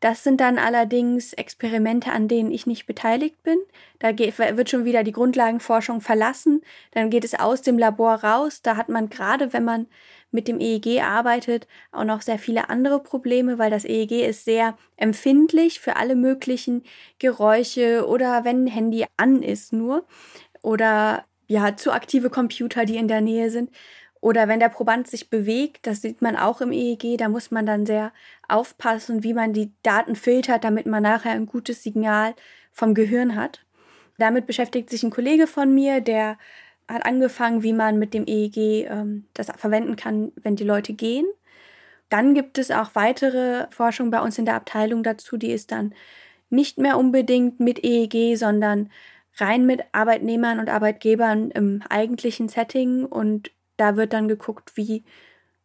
Das 0.00 0.24
sind 0.24 0.40
dann 0.40 0.58
allerdings 0.58 1.32
Experimente, 1.32 2.10
an 2.10 2.26
denen 2.26 2.50
ich 2.50 2.66
nicht 2.66 2.86
beteiligt 2.86 3.40
bin. 3.44 3.58
Da 4.00 4.18
wird 4.18 4.68
schon 4.68 4.84
wieder 4.84 5.04
die 5.04 5.12
Grundlagenforschung 5.12 6.00
verlassen. 6.00 6.62
Dann 6.90 7.08
geht 7.08 7.24
es 7.24 7.38
aus 7.38 7.62
dem 7.62 7.78
Labor 7.78 8.14
raus. 8.14 8.62
Da 8.62 8.76
hat 8.76 8.88
man 8.88 9.10
gerade, 9.10 9.52
wenn 9.52 9.64
man 9.64 9.86
mit 10.32 10.48
dem 10.48 10.58
EEG 10.58 11.02
arbeitet, 11.02 11.68
auch 11.92 12.02
noch 12.02 12.22
sehr 12.22 12.40
viele 12.40 12.68
andere 12.68 13.00
Probleme, 13.00 13.58
weil 13.58 13.70
das 13.70 13.84
EEG 13.84 14.26
ist 14.26 14.44
sehr 14.44 14.76
empfindlich 14.96 15.78
für 15.78 15.94
alle 15.94 16.16
möglichen 16.16 16.82
Geräusche 17.20 18.04
oder 18.08 18.44
wenn 18.44 18.64
ein 18.64 18.68
Handy 18.68 19.04
an 19.16 19.42
ist 19.42 19.72
nur 19.72 20.04
oder 20.62 21.24
ja, 21.52 21.76
zu 21.76 21.92
aktive 21.92 22.30
Computer, 22.30 22.86
die 22.86 22.96
in 22.96 23.08
der 23.08 23.20
Nähe 23.20 23.50
sind. 23.50 23.70
Oder 24.22 24.48
wenn 24.48 24.60
der 24.60 24.70
Proband 24.70 25.06
sich 25.06 25.28
bewegt, 25.28 25.86
das 25.86 26.00
sieht 26.00 26.22
man 26.22 26.36
auch 26.36 26.62
im 26.62 26.72
EEG, 26.72 27.18
da 27.18 27.28
muss 27.28 27.50
man 27.50 27.66
dann 27.66 27.84
sehr 27.84 28.12
aufpassen, 28.48 29.22
wie 29.22 29.34
man 29.34 29.52
die 29.52 29.70
Daten 29.82 30.16
filtert, 30.16 30.64
damit 30.64 30.86
man 30.86 31.02
nachher 31.02 31.32
ein 31.32 31.46
gutes 31.46 31.82
Signal 31.82 32.34
vom 32.70 32.94
Gehirn 32.94 33.36
hat. 33.36 33.66
Damit 34.16 34.46
beschäftigt 34.46 34.88
sich 34.88 35.02
ein 35.02 35.10
Kollege 35.10 35.46
von 35.46 35.74
mir, 35.74 36.00
der 36.00 36.38
hat 36.88 37.04
angefangen, 37.04 37.62
wie 37.62 37.72
man 37.74 37.98
mit 37.98 38.14
dem 38.14 38.26
EEG 38.26 38.88
ähm, 38.88 39.26
das 39.34 39.50
verwenden 39.56 39.96
kann, 39.96 40.32
wenn 40.36 40.56
die 40.56 40.64
Leute 40.64 40.94
gehen. 40.94 41.26
Dann 42.08 42.32
gibt 42.34 42.56
es 42.56 42.70
auch 42.70 42.94
weitere 42.94 43.66
Forschung 43.70 44.10
bei 44.10 44.20
uns 44.22 44.38
in 44.38 44.46
der 44.46 44.54
Abteilung 44.54 45.02
dazu, 45.02 45.36
die 45.36 45.50
ist 45.50 45.70
dann 45.70 45.94
nicht 46.48 46.78
mehr 46.78 46.96
unbedingt 46.96 47.60
mit 47.60 47.84
EEG, 47.84 48.36
sondern 48.36 48.90
rein 49.36 49.66
mit 49.66 49.82
Arbeitnehmern 49.92 50.58
und 50.58 50.68
Arbeitgebern 50.68 51.50
im 51.50 51.82
eigentlichen 51.88 52.48
Setting 52.48 53.04
und 53.04 53.50
da 53.76 53.96
wird 53.96 54.12
dann 54.12 54.28
geguckt, 54.28 54.76
wie, 54.76 55.04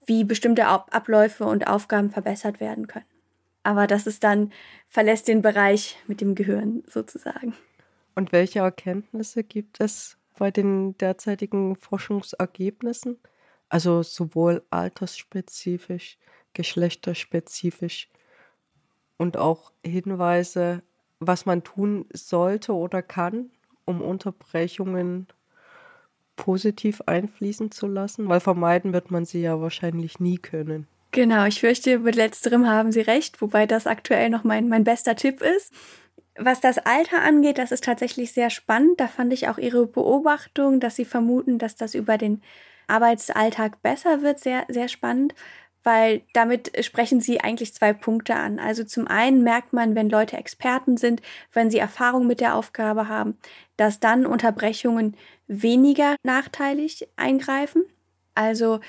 wie 0.05 0.23
bestimmte 0.23 0.67
Abläufe 0.67 1.45
und 1.45 1.67
Aufgaben 1.67 2.09
verbessert 2.09 2.59
werden 2.59 2.87
können. 2.87 3.05
Aber 3.63 3.85
das 3.85 4.07
ist 4.07 4.23
dann, 4.23 4.53
verlässt 4.87 5.27
den 5.27 5.41
Bereich 5.41 5.97
mit 6.07 6.21
dem 6.21 6.35
Gehirn 6.35 6.83
sozusagen. 6.87 7.53
Und 8.15 8.31
welche 8.31 8.59
Erkenntnisse 8.59 9.43
gibt 9.43 9.81
es 9.81 10.17
bei 10.39 10.51
den 10.51 10.97
derzeitigen 10.97 11.75
Forschungsergebnissen? 11.75 13.19
Also 13.69 14.01
sowohl 14.03 14.63
altersspezifisch, 14.69 16.17
geschlechterspezifisch 16.53 18.09
und 19.17 19.35
auch 19.35 19.73
Hinweise, 19.85 20.81
was 21.19 21.45
man 21.45 21.63
tun 21.63 22.05
sollte 22.13 22.73
oder 22.73 23.01
kann, 23.01 23.51
um 23.87 24.01
Unterbrechungen 24.01 25.27
positiv 26.35 27.01
einfließen 27.07 27.71
zu 27.71 27.87
lassen? 27.87 28.29
Weil 28.29 28.39
vermeiden 28.39 28.93
wird 28.93 29.09
man 29.09 29.25
sie 29.25 29.41
ja 29.41 29.59
wahrscheinlich 29.59 30.19
nie 30.19 30.37
können. 30.37 30.87
Genau, 31.11 31.45
ich 31.45 31.61
fürchte, 31.61 31.97
mit 31.99 32.15
letzterem 32.15 32.67
haben 32.67 32.91
Sie 32.91 33.01
recht, 33.01 33.41
wobei 33.41 33.65
das 33.65 33.87
aktuell 33.87 34.29
noch 34.29 34.43
mein, 34.43 34.69
mein 34.69 34.83
bester 34.83 35.15
Tipp 35.15 35.41
ist. 35.41 35.73
Was 36.37 36.61
das 36.61 36.77
Alter 36.77 37.23
angeht, 37.23 37.57
das 37.57 37.71
ist 37.71 37.85
tatsächlich 37.85 38.33
sehr 38.33 38.51
spannend. 38.51 38.99
Da 38.99 39.07
fand 39.07 39.33
ich 39.33 39.47
auch 39.47 39.57
Ihre 39.57 39.87
Beobachtung, 39.87 40.79
dass 40.79 40.95
Sie 40.95 41.05
vermuten, 41.05 41.57
dass 41.57 41.75
das 41.75 41.95
über 41.95 42.19
den 42.19 42.43
Arbeitsalltag 42.87 43.81
besser 43.81 44.21
wird, 44.21 44.39
sehr, 44.39 44.65
sehr 44.69 44.87
spannend 44.87 45.33
weil 45.83 46.21
damit 46.33 46.71
sprechen 46.85 47.21
sie 47.21 47.39
eigentlich 47.41 47.73
zwei 47.73 47.93
Punkte 47.93 48.35
an. 48.35 48.59
Also 48.59 48.83
zum 48.83 49.07
einen 49.07 49.43
merkt 49.43 49.73
man, 49.73 49.95
wenn 49.95 50.09
Leute 50.09 50.37
Experten 50.37 50.97
sind, 50.97 51.21
wenn 51.53 51.69
sie 51.69 51.77
Erfahrung 51.77 52.27
mit 52.27 52.41
der 52.41 52.55
Aufgabe 52.55 53.07
haben, 53.07 53.37
dass 53.77 53.99
dann 53.99 54.25
Unterbrechungen 54.25 55.15
weniger 55.47 56.15
nachteilig 56.23 57.07
eingreifen. 57.15 57.83
Also 58.35 58.79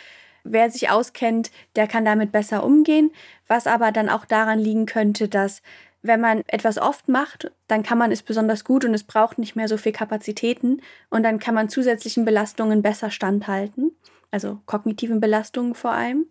wer 0.45 0.71
sich 0.71 0.91
auskennt, 0.91 1.51
der 1.77 1.87
kann 1.87 2.05
damit 2.05 2.33
besser 2.33 2.65
umgehen, 2.65 3.13
was 3.47 3.67
aber 3.67 3.93
dann 3.93 4.09
auch 4.09 4.25
daran 4.25 4.59
liegen 4.59 4.87
könnte, 4.87 5.29
dass 5.29 5.63
wenn 6.03 6.21
man 6.21 6.43
etwas 6.47 6.79
oft 6.79 7.09
macht, 7.09 7.51
dann 7.67 7.83
kann 7.83 7.99
man 7.99 8.13
es 8.13 8.23
besonders 8.23 8.65
gut 8.65 8.85
und 8.85 8.95
es 8.95 9.05
braucht 9.05 9.39
nicht 9.39 9.57
mehr 9.57 9.69
so 9.69 9.77
viel 9.77 9.93
Kapazitäten 9.93 10.81
und 11.11 11.23
dann 11.23 11.39
kann 11.39 11.55
man 11.55 11.69
zusätzlichen 11.69 12.25
Belastungen 12.25 12.83
besser 12.83 13.11
standhalten, 13.11 13.93
also 14.31 14.61
kognitiven 14.67 15.21
Belastungen 15.21 15.75
vor 15.75 15.93
allem. 15.93 16.27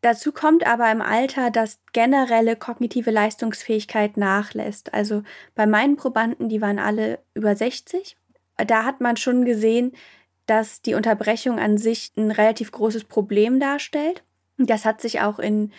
Dazu 0.00 0.32
kommt 0.32 0.66
aber 0.66 0.90
im 0.92 1.00
Alter, 1.00 1.50
dass 1.50 1.80
generelle 1.92 2.56
kognitive 2.56 3.10
Leistungsfähigkeit 3.10 4.18
nachlässt. 4.18 4.92
Also 4.92 5.22
bei 5.54 5.66
meinen 5.66 5.96
Probanden, 5.96 6.50
die 6.50 6.60
waren 6.60 6.78
alle 6.78 7.20
über 7.32 7.56
60, 7.56 8.16
da 8.58 8.84
hat 8.84 9.00
man 9.00 9.16
schon 9.16 9.44
gesehen, 9.44 9.92
dass 10.46 10.82
die 10.82 10.94
Unterbrechung 10.94 11.58
an 11.58 11.78
sich 11.78 12.12
ein 12.16 12.30
relativ 12.30 12.70
großes 12.70 13.04
Problem 13.04 13.60
darstellt. 13.60 14.22
Das 14.58 14.84
hat 14.84 15.00
sich 15.00 15.22
auch 15.22 15.38
in 15.38 15.72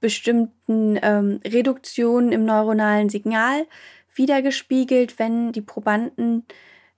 bestimmten 0.00 0.98
ähm, 1.00 1.40
Reduktionen 1.44 2.32
im 2.32 2.44
neuronalen 2.44 3.08
Signal 3.08 3.66
wiedergespiegelt, 4.14 5.18
wenn 5.18 5.52
die 5.52 5.62
Probanden 5.62 6.44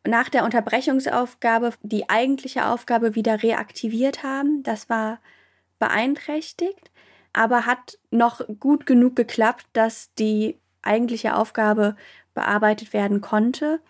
nach 0.06 0.28
der 0.28 0.44
Unterbrechungsaufgabe 0.44 1.72
die 1.82 2.08
eigentliche 2.08 2.66
Aufgabe 2.66 3.14
wieder 3.14 3.42
reaktiviert 3.42 4.22
haben. 4.22 4.62
Das 4.62 4.88
war 4.88 5.18
beeinträchtigt, 5.78 6.90
aber 7.32 7.66
hat 7.66 7.98
noch 8.10 8.42
gut 8.60 8.86
genug 8.86 9.16
geklappt, 9.16 9.66
dass 9.72 10.14
die 10.14 10.58
eigentliche 10.82 11.36
Aufgabe 11.36 11.96
bearbeitet 12.34 12.92
werden 12.92 13.20
konnte. 13.20 13.80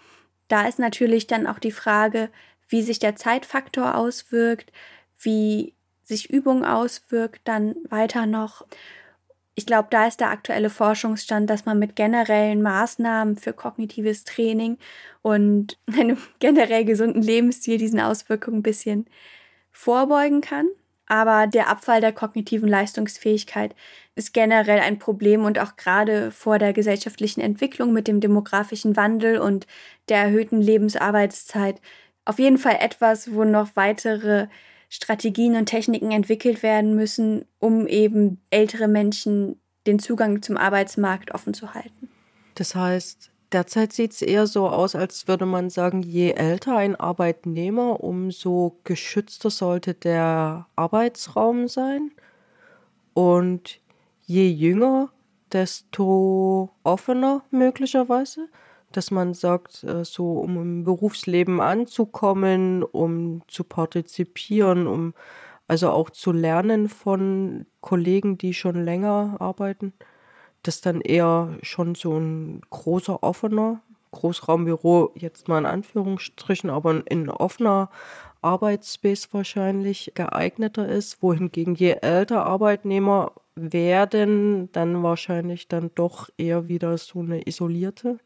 Da 0.49 0.67
ist 0.69 0.79
natürlich 0.79 1.27
dann 1.27 1.47
auch 1.47 1.59
die 1.59 1.73
Frage, 1.73 2.31
wie 2.69 2.83
sich 2.83 2.99
der 2.99 3.17
Zeitfaktor 3.17 3.97
auswirkt, 3.97 4.73
wie 5.19 5.75
sich 6.03 6.31
Übung 6.31 6.65
auswirkt, 6.65 7.41
dann 7.45 7.77
weiter 7.89 8.27
noch. 8.27 8.67
Ich 9.57 9.67
glaube, 9.67 9.89
da 9.91 10.07
ist 10.07 10.21
der 10.21 10.31
aktuelle 10.31 10.69
Forschungsstand, 10.71 11.49
dass 11.49 11.65
man 11.65 11.79
mit 11.79 11.95
generellen 11.95 12.61
Maßnahmen 12.63 13.37
für 13.37 13.53
kognitives 13.53 14.25
Training 14.25 14.79
und 15.23 15.79
einem 15.97 16.19
generell 16.41 16.85
gesunden 16.85 17.23
Lebensstil 17.23 17.79
diesen 17.79 18.01
Auswirkungen 18.01 18.59
ein 18.59 18.63
bisschen 18.63 19.07
vorbeugen 19.73 20.41
kann. 20.41 20.69
Aber 21.07 21.47
der 21.47 21.69
Abfall 21.69 22.01
der 22.01 22.13
kognitiven 22.13 22.69
Leistungsfähigkeit 22.69 23.75
ist 24.15 24.33
generell 24.33 24.81
ein 24.81 24.99
Problem 24.99 25.45
und 25.45 25.59
auch 25.59 25.77
gerade 25.77 26.31
vor 26.31 26.59
der 26.59 26.73
gesellschaftlichen 26.73 27.43
Entwicklung 27.43 27.93
mit 27.93 28.09
dem 28.09 28.21
demografischen 28.21 28.97
Wandel 28.97 29.39
und 29.39 29.67
der 30.09 30.19
erhöhten 30.19 30.61
Lebensarbeitszeit 30.63 31.81
auf 32.25 32.39
jeden 32.39 32.59
Fall 32.59 32.79
etwas, 32.81 33.35
wo 33.35 33.45
noch 33.45 33.71
weitere 33.75 34.49
Strategien 34.95 35.57
und 35.57 35.67
Techniken 35.67 36.13
entwickelt 36.13 36.63
werden 36.63 36.95
müssen, 36.95 37.47
um 37.59 37.89
eben 37.89 38.41
ältere 38.51 38.87
Menschen 38.87 39.61
den 39.89 39.99
Zugang 39.99 40.41
zum 40.41 40.57
Arbeitsmarkt 40.57 41.35
offen 41.35 41.53
zu 41.53 41.75
halten. 41.75 42.09
Das 42.55 42.77
heißt, 42.77 43.33
Derzeit 43.53 43.93
sieht 43.93 44.11
es 44.11 44.23
eher 44.23 44.49
so 44.49 44.69
aus, 44.69 44.97
als 44.97 45.29
würde 45.29 45.47
man 45.47 45.71
sagen, 45.71 46.03
je 46.03 46.33
älter 46.33 46.77
ein 46.77 46.97
Arbeitnehmer, 46.97 48.03
umso 48.03 48.81
geschützter 48.83 49.49
sollte 49.49 49.95
der 49.95 50.67
Arbeitsraum 50.75 51.69
sein. 51.69 52.11
Und 53.13 53.81
je 54.27 54.49
jünger, 54.49 55.13
desto 55.53 56.71
offener 56.83 57.45
möglicherweise, 57.53 58.49
dass 58.97 59.11
man 59.11 59.35
sagt, 59.35 59.85
äh, 59.85 60.05
so 60.05 60.33
um 60.35 60.57
im 60.57 60.85
Berufsleben 60.85 61.61
anzukommen, 61.61 62.83
um 62.83 63.43
zu 63.49 63.65
partizipieren, 63.65 64.87
um 64.87 65.15
also 65.69 65.91
auch 65.91 66.11
zu 66.11 66.33
lernen 66.33 66.89
von 66.89 67.67
Kollegen, 67.81 68.39
die 68.39 68.55
schon 68.55 68.85
länger 68.85 69.37
arbeiten 69.41 69.95
das 70.67 70.81
dann 70.81 71.01
eher 71.01 71.57
schon 71.63 71.95
so 71.95 72.19
ein 72.19 72.63
großer, 72.71 73.23
offener 73.23 73.81
Großraumbüro, 74.11 75.13
jetzt 75.15 75.49
mal 75.49 75.59
in 75.59 75.67
Anführungsstrichen, 75.67 76.71
aber 76.71 77.03
ein 77.11 77.31
offener 77.31 77.91
Arbeitsspace 78.43 79.33
wahrscheinlich 79.33 80.13
geeigneter 80.15 80.89
ist, 80.89 81.23
wohingegen 81.23 81.75
je 81.75 81.97
älter 82.01 82.47
Arbeitnehmer 82.47 83.33
werden, 83.57 84.71
dann 84.73 85.03
wahrscheinlich 85.03 85.69
dann 85.69 85.91
doch 85.95 86.29
eher 86.39 86.69
wieder 86.69 86.97
so 86.99 87.21
eine 87.21 87.47
isolierte, 87.47 88.19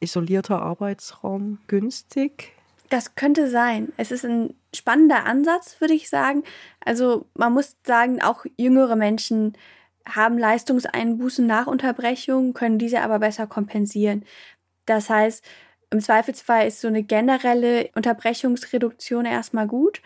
isolierter 0.00 0.62
Arbeitsraum 0.62 1.58
günstig. 1.66 2.52
Das 2.88 3.14
könnte 3.14 3.48
sein. 3.48 3.92
Es 3.96 4.10
ist 4.10 4.24
ein 4.24 4.54
spannender 4.74 5.24
Ansatz, 5.24 5.80
würde 5.80 5.94
ich 5.94 6.10
sagen. 6.10 6.42
Also 6.84 7.26
man 7.34 7.52
muss 7.52 7.76
sagen, 7.86 8.20
auch 8.20 8.44
jüngere 8.56 8.96
Menschen 8.96 9.56
haben 10.06 10.38
Leistungseinbußen 10.38 11.46
nach 11.46 11.66
Unterbrechung, 11.66 12.52
können 12.52 12.78
diese 12.78 13.02
aber 13.02 13.20
besser 13.20 13.46
kompensieren. 13.46 14.24
Das 14.86 15.08
heißt, 15.08 15.44
im 15.90 16.00
Zweifelsfall 16.00 16.66
ist 16.66 16.80
so 16.80 16.88
eine 16.88 17.02
generelle 17.02 17.90
Unterbrechungsreduktion 17.94 19.24
erstmal 19.24 19.66
gut. 19.66 20.00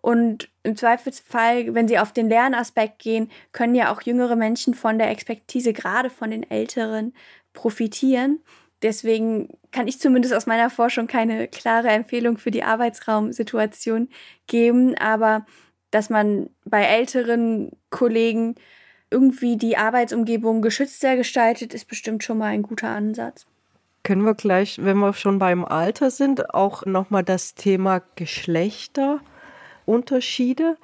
Und 0.00 0.48
im 0.62 0.76
Zweifelsfall, 0.76 1.74
wenn 1.74 1.88
Sie 1.88 1.98
auf 1.98 2.12
den 2.12 2.28
Lernaspekt 2.28 3.00
gehen, 3.00 3.30
können 3.52 3.74
ja 3.74 3.92
auch 3.92 4.02
jüngere 4.02 4.36
Menschen 4.36 4.74
von 4.74 4.98
der 4.98 5.10
Expertise, 5.10 5.72
gerade 5.72 6.10
von 6.10 6.30
den 6.30 6.48
Älteren, 6.48 7.14
profitieren. 7.52 8.40
Deswegen 8.82 9.48
kann 9.72 9.88
ich 9.88 10.00
zumindest 10.00 10.34
aus 10.34 10.46
meiner 10.46 10.70
Forschung 10.70 11.06
keine 11.06 11.48
klare 11.48 11.88
Empfehlung 11.88 12.38
für 12.38 12.50
die 12.50 12.62
Arbeitsraumsituation 12.62 14.08
geben, 14.46 14.96
aber 14.98 15.46
dass 15.90 16.10
man 16.10 16.50
bei 16.64 16.82
älteren 16.82 17.72
Kollegen 17.90 18.54
irgendwie 19.10 19.56
die 19.56 19.76
Arbeitsumgebung 19.76 20.62
geschützter 20.62 21.16
gestaltet, 21.16 21.74
ist 21.74 21.88
bestimmt 21.88 22.22
schon 22.22 22.38
mal 22.38 22.46
ein 22.46 22.62
guter 22.62 22.90
Ansatz. 22.90 23.46
Können 24.04 24.22
wir 24.22 24.34
gleich, 24.34 24.78
wenn 24.82 24.98
wir 24.98 25.12
schon 25.12 25.38
beim 25.38 25.64
Alter 25.64 26.10
sind, 26.10 26.54
auch 26.54 26.86
nochmal 26.86 27.24
das 27.24 27.54
Thema 27.54 28.02
Geschlechterunterschiede 28.16 30.76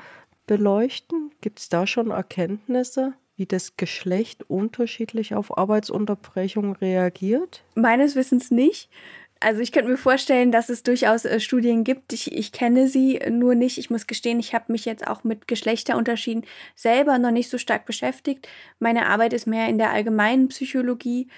beleuchten? 0.46 1.32
Gibt 1.40 1.60
es 1.60 1.68
da 1.68 1.86
schon 1.86 2.10
Erkenntnisse? 2.10 3.14
Wie 3.36 3.46
das 3.46 3.76
Geschlecht 3.76 4.48
unterschiedlich 4.48 5.34
auf 5.34 5.56
Arbeitsunterbrechung 5.56 6.72
reagiert? 6.76 7.64
Meines 7.74 8.14
Wissens 8.16 8.50
nicht. 8.50 8.88
Also 9.40 9.60
ich 9.60 9.72
könnte 9.72 9.90
mir 9.90 9.98
vorstellen, 9.98 10.52
dass 10.52 10.70
es 10.70 10.84
durchaus 10.84 11.24
äh, 11.24 11.38
Studien 11.38 11.84
gibt. 11.84 12.12
Ich, 12.12 12.32
ich 12.32 12.52
kenne 12.52 12.88
sie 12.88 13.20
nur 13.30 13.54
nicht. 13.54 13.76
Ich 13.76 13.90
muss 13.90 14.06
gestehen, 14.06 14.40
ich 14.40 14.54
habe 14.54 14.72
mich 14.72 14.84
jetzt 14.84 15.06
auch 15.06 15.22
mit 15.24 15.48
Geschlechterunterschieden 15.48 16.44
selber 16.74 17.18
noch 17.18 17.30
nicht 17.30 17.50
so 17.50 17.58
stark 17.58 17.84
beschäftigt. 17.84 18.48
Meine 18.78 19.06
Arbeit 19.06 19.32
ist 19.32 19.46
mehr 19.46 19.68
in 19.68 19.76
der 19.76 19.90
allgemeinen 19.90 20.48
Psychologie 20.48 21.28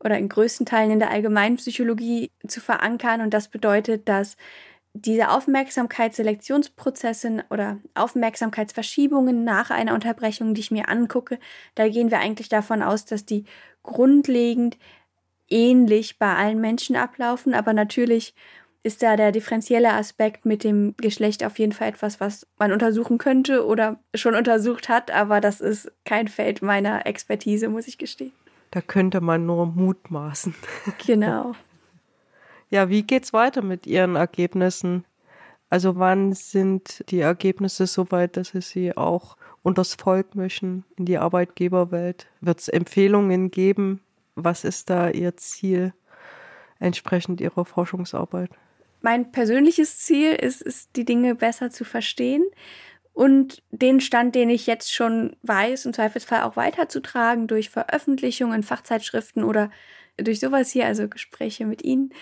oder 0.00 0.18
in 0.18 0.28
größten 0.28 0.66
Teilen 0.66 0.90
in 0.90 0.98
der 0.98 1.10
allgemeinen 1.10 1.56
Psychologie 1.56 2.30
zu 2.46 2.60
verankern. 2.60 3.20
Und 3.20 3.32
das 3.32 3.48
bedeutet, 3.48 4.08
dass 4.08 4.36
diese 4.94 5.30
Aufmerksamkeitsselektionsprozesse 5.30 7.44
oder 7.50 7.78
Aufmerksamkeitsverschiebungen 7.94 9.44
nach 9.44 9.70
einer 9.70 9.92
Unterbrechung, 9.92 10.54
die 10.54 10.60
ich 10.60 10.70
mir 10.70 10.88
angucke, 10.88 11.40
da 11.74 11.88
gehen 11.88 12.12
wir 12.12 12.20
eigentlich 12.20 12.48
davon 12.48 12.82
aus, 12.82 13.04
dass 13.04 13.26
die 13.26 13.44
grundlegend 13.82 14.78
ähnlich 15.48 16.18
bei 16.18 16.34
allen 16.34 16.60
Menschen 16.60 16.96
ablaufen, 16.96 17.54
aber 17.54 17.72
natürlich 17.72 18.34
ist 18.84 19.02
da 19.02 19.16
der 19.16 19.32
differenzielle 19.32 19.94
Aspekt 19.94 20.46
mit 20.46 20.62
dem 20.62 20.94
Geschlecht 20.98 21.42
auf 21.42 21.58
jeden 21.58 21.72
Fall 21.72 21.88
etwas, 21.88 22.20
was 22.20 22.46
man 22.58 22.70
untersuchen 22.70 23.18
könnte 23.18 23.66
oder 23.66 23.98
schon 24.14 24.36
untersucht 24.36 24.88
hat, 24.88 25.10
aber 25.10 25.40
das 25.40 25.60
ist 25.60 25.90
kein 26.04 26.28
Feld 26.28 26.62
meiner 26.62 27.04
Expertise, 27.06 27.68
muss 27.68 27.88
ich 27.88 27.98
gestehen. 27.98 28.32
Da 28.70 28.80
könnte 28.80 29.20
man 29.20 29.44
nur 29.46 29.66
mutmaßen. 29.66 30.54
Genau. 31.04 31.56
Ja, 32.70 32.88
wie 32.88 33.02
geht's 33.02 33.32
weiter 33.32 33.62
mit 33.62 33.86
Ihren 33.86 34.16
Ergebnissen? 34.16 35.04
Also 35.70 35.96
wann 35.96 36.32
sind 36.32 37.04
die 37.10 37.20
Ergebnisse 37.20 37.86
so 37.86 38.10
weit, 38.10 38.36
dass 38.36 38.48
Sie 38.48 38.60
sie 38.60 38.96
auch 38.96 39.36
unters 39.62 39.94
Volk 39.94 40.34
mischen, 40.34 40.84
in 40.96 41.04
die 41.06 41.18
Arbeitgeberwelt? 41.18 42.28
Wird 42.40 42.60
es 42.60 42.68
Empfehlungen 42.68 43.50
geben? 43.50 44.00
Was 44.34 44.64
ist 44.64 44.90
da 44.90 45.10
Ihr 45.10 45.36
Ziel 45.36 45.92
entsprechend 46.78 47.40
Ihrer 47.40 47.64
Forschungsarbeit? 47.64 48.50
Mein 49.00 49.32
persönliches 49.32 49.98
Ziel 49.98 50.32
ist 50.32 50.62
es, 50.62 50.90
die 50.92 51.04
Dinge 51.04 51.34
besser 51.34 51.70
zu 51.70 51.84
verstehen 51.84 52.44
und 53.12 53.62
den 53.70 54.00
Stand, 54.00 54.34
den 54.34 54.50
ich 54.50 54.66
jetzt 54.66 54.92
schon 54.92 55.36
weiß, 55.42 55.86
im 55.86 55.92
Zweifelsfall 55.92 56.42
auch 56.42 56.56
weiterzutragen 56.56 57.46
durch 57.46 57.70
Veröffentlichungen 57.70 58.56
in 58.56 58.62
Fachzeitschriften 58.62 59.44
oder 59.44 59.70
durch 60.16 60.40
sowas 60.40 60.70
hier, 60.70 60.86
also 60.86 61.08
Gespräche 61.08 61.66
mit 61.66 61.82
Ihnen, 61.82 62.12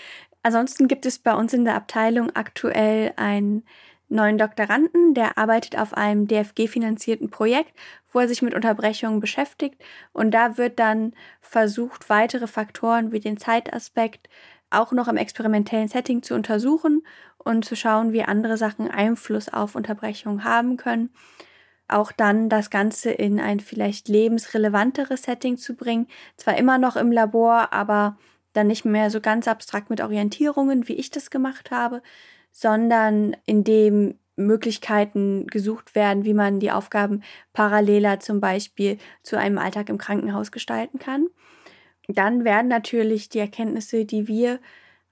Ansonsten 0.42 0.88
gibt 0.88 1.07
es 1.07 1.18
bei 1.18 1.35
uns 1.35 1.52
in 1.52 1.64
der 1.64 1.76
Abteilung 1.76 2.35
aktuell 2.35 3.12
einen 3.16 3.64
neuen 4.09 4.38
Doktoranden, 4.38 5.14
der 5.14 5.38
arbeitet 5.38 5.78
auf 5.78 5.94
einem 5.94 6.28
DFG-finanzierten 6.28 7.31
Projekt, 7.31 7.72
wo 8.12 8.20
er 8.20 8.28
sich 8.28 8.42
mit 8.42 8.55
Unterbrechungen 8.55 9.20
beschäftigt. 9.20 9.83
Und 10.12 10.33
da 10.33 10.59
wird 10.59 10.78
dann 10.78 11.14
versucht, 11.40 12.11
weitere 12.11 12.46
Faktoren 12.46 13.12
wie 13.12 13.20
den 13.20 13.38
Zeitaspekt 13.38 14.28
auch 14.70 14.92
noch 14.92 15.09
im 15.09 15.16
experimentellen 15.16 15.88
Setting 15.88 16.22
zu 16.22 16.35
untersuchen 16.35 17.02
und 17.38 17.64
zu 17.64 17.76
schauen, 17.76 18.12
wie 18.12 18.22
andere 18.22 18.57
Sachen 18.57 18.90
Einfluss 18.90 19.48
auf 19.48 19.74
Unterbrechungen 19.74 20.44
haben 20.44 20.76
können. 20.76 21.11
Auch 21.88 22.12
dann 22.12 22.48
das 22.48 22.70
Ganze 22.70 23.11
in 23.11 23.38
ein 23.40 23.61
vielleicht 23.61 24.09
lebensrelevanteres 24.09 25.24
Setting 25.24 25.59
zu 25.59 25.74
bringen. 25.74 26.07
Zwar 26.37 26.57
immer 26.57 26.78
noch 26.78 26.96
im 26.96 27.12
Labor, 27.12 27.72
aber 27.72 28.16
dann 28.53 28.67
nicht 28.67 28.85
mehr 28.85 29.11
so 29.11 29.21
ganz 29.21 29.49
abstrakt 29.49 29.91
mit 29.91 30.01
Orientierungen, 30.01 30.88
wie 30.88 30.95
ich 30.95 31.11
das 31.11 31.31
gemacht 31.31 31.71
habe, 31.71 32.03
sondern 32.53 33.37
indem 33.47 34.15
Möglichkeiten 34.37 35.47
gesucht 35.47 35.95
werden, 35.95 36.25
wie 36.25 36.35
man 36.35 36.61
die 36.61 36.71
Aufgaben 36.71 37.23
paralleler 37.53 38.21
zum 38.21 38.41
Beispiel 38.41 38.99
zu 39.23 39.38
einem 39.38 39.59
Alltag 39.59 39.88
im 39.88 39.99
Krankenhaus 39.99 40.53
gestalten 40.53 40.99
kann. 40.99 41.27
Dann 42.09 42.45
werden 42.45 42.69
natürlich 42.69 43.29
die 43.29 43.38
Erkenntnisse, 43.38 44.05
die 44.05 44.27
wir 44.29 44.59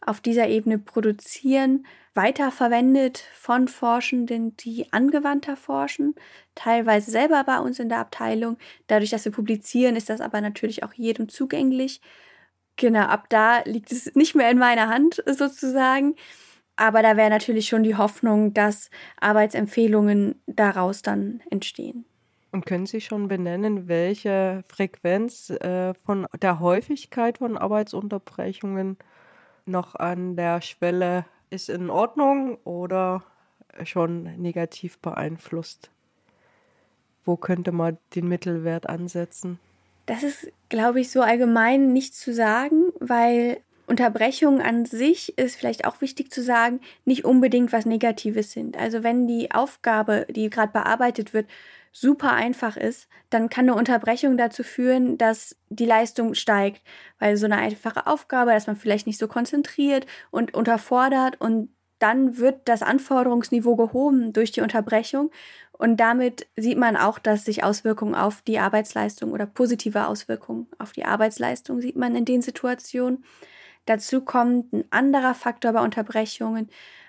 auf 0.04 0.20
dieser 0.20 0.48
Ebene 0.48 0.78
produzieren, 0.78 1.86
weiterverwendet 2.14 3.18
von 3.34 3.68
Forschenden, 3.68 4.56
die 4.56 4.92
angewandter 4.92 5.56
forschen, 5.56 6.14
teilweise 6.54 7.10
selber 7.10 7.44
bei 7.44 7.58
uns 7.60 7.78
in 7.78 7.88
der 7.88 7.98
Abteilung. 7.98 8.56
Dadurch, 8.88 9.10
dass 9.10 9.24
wir 9.24 9.32
publizieren, 9.32 9.94
ist 9.94 10.10
das 10.10 10.20
aber 10.20 10.40
natürlich 10.40 10.82
auch 10.82 10.92
jedem 10.94 11.28
zugänglich. 11.28 12.00
Genau, 12.80 13.00
ab 13.00 13.28
da 13.28 13.60
liegt 13.66 13.92
es 13.92 14.14
nicht 14.14 14.34
mehr 14.34 14.50
in 14.50 14.58
meiner 14.58 14.88
Hand 14.88 15.22
sozusagen. 15.26 16.16
Aber 16.76 17.02
da 17.02 17.18
wäre 17.18 17.28
natürlich 17.28 17.68
schon 17.68 17.82
die 17.82 17.96
Hoffnung, 17.96 18.54
dass 18.54 18.88
Arbeitsempfehlungen 19.20 20.40
daraus 20.46 21.02
dann 21.02 21.42
entstehen. 21.50 22.06
Und 22.52 22.64
können 22.64 22.86
Sie 22.86 23.02
schon 23.02 23.28
benennen, 23.28 23.86
welche 23.86 24.64
Frequenz 24.66 25.50
äh, 25.50 25.92
von 25.92 26.26
der 26.40 26.58
Häufigkeit 26.58 27.36
von 27.36 27.58
Arbeitsunterbrechungen 27.58 28.96
noch 29.66 29.94
an 29.94 30.36
der 30.36 30.62
Schwelle 30.62 31.26
ist 31.50 31.68
in 31.68 31.90
Ordnung 31.90 32.56
oder 32.64 33.22
schon 33.84 34.22
negativ 34.40 34.98
beeinflusst? 35.00 35.90
Wo 37.26 37.36
könnte 37.36 37.72
man 37.72 37.98
den 38.14 38.26
Mittelwert 38.26 38.88
ansetzen? 38.88 39.60
Das 40.10 40.24
ist, 40.24 40.50
glaube 40.68 41.00
ich, 41.00 41.12
so 41.12 41.22
allgemein 41.22 41.92
nicht 41.92 42.16
zu 42.16 42.34
sagen, 42.34 42.86
weil 42.98 43.60
Unterbrechungen 43.86 44.60
an 44.60 44.84
sich 44.84 45.38
ist 45.38 45.54
vielleicht 45.54 45.84
auch 45.84 46.00
wichtig 46.00 46.32
zu 46.32 46.42
sagen, 46.42 46.80
nicht 47.04 47.24
unbedingt 47.24 47.72
was 47.72 47.86
Negatives 47.86 48.50
sind. 48.50 48.76
Also 48.76 49.04
wenn 49.04 49.28
die 49.28 49.52
Aufgabe, 49.52 50.26
die 50.28 50.50
gerade 50.50 50.72
bearbeitet 50.72 51.32
wird, 51.32 51.46
super 51.92 52.32
einfach 52.32 52.76
ist, 52.76 53.06
dann 53.30 53.48
kann 53.50 53.68
eine 53.68 53.78
Unterbrechung 53.78 54.36
dazu 54.36 54.64
führen, 54.64 55.16
dass 55.16 55.54
die 55.68 55.86
Leistung 55.86 56.34
steigt, 56.34 56.82
weil 57.20 57.36
so 57.36 57.46
eine 57.46 57.58
einfache 57.58 58.08
Aufgabe, 58.08 58.50
dass 58.50 58.66
man 58.66 58.74
vielleicht 58.74 59.06
nicht 59.06 59.18
so 59.18 59.28
konzentriert 59.28 60.06
und 60.32 60.54
unterfordert 60.54 61.40
und 61.40 61.68
dann 62.00 62.38
wird 62.38 62.62
das 62.64 62.82
Anforderungsniveau 62.82 63.76
gehoben 63.76 64.32
durch 64.32 64.50
die 64.50 64.62
Unterbrechung 64.62 65.30
und 65.80 65.96
damit 65.96 66.46
sieht 66.56 66.76
man 66.76 66.94
auch, 66.94 67.18
dass 67.18 67.46
sich 67.46 67.64
Auswirkungen 67.64 68.14
auf 68.14 68.42
die 68.42 68.58
Arbeitsleistung 68.58 69.32
oder 69.32 69.46
positive 69.46 70.08
Auswirkungen 70.08 70.66
auf 70.78 70.92
die 70.92 71.06
Arbeitsleistung 71.06 71.80
sieht 71.80 71.96
man 71.96 72.14
in 72.14 72.26
den 72.26 72.42
Situationen. 72.42 73.24
Dazu 73.86 74.20
kommt 74.20 74.74
ein 74.74 74.84
anderer 74.90 75.34
Faktor 75.34 75.72
bei 75.72 75.80
Unterbrechungen, 75.80 76.68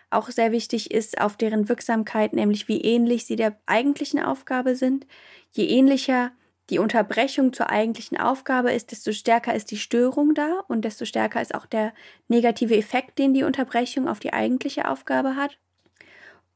auch 0.10 0.30
sehr 0.30 0.54
wichtig 0.54 0.90
ist, 0.92 1.20
auf 1.20 1.36
deren 1.36 1.68
Wirksamkeit, 1.68 2.32
nämlich 2.32 2.70
wie 2.70 2.80
ähnlich 2.80 3.26
sie 3.26 3.36
der 3.36 3.58
eigentlichen 3.66 4.24
Aufgabe 4.24 4.78
sind. 4.78 5.06
Je 5.52 5.66
ähnlicher 5.66 6.32
die 6.70 6.80
Unterbrechung 6.80 7.52
zur 7.52 7.70
eigentlichen 7.70 8.18
Aufgabe 8.18 8.72
ist, 8.72 8.92
desto 8.92 9.12
stärker 9.12 9.54
ist 9.54 9.72
die 9.72 9.78
Störung 9.80 10.34
da 10.34 10.64
und 10.70 10.86
desto 10.86 11.04
stärker 11.04 11.42
ist 11.42 11.56
auch 11.56 11.66
der 11.66 11.94
negative 12.30 12.78
Effekt, 12.78 13.20
den 13.20 13.34
die 13.34 13.44
Unterbrechung 13.44 14.08
auf 14.08 14.22
die 14.22 14.32
eigentliche 14.32 14.88
Aufgabe 14.88 15.36
hat. 15.36 15.58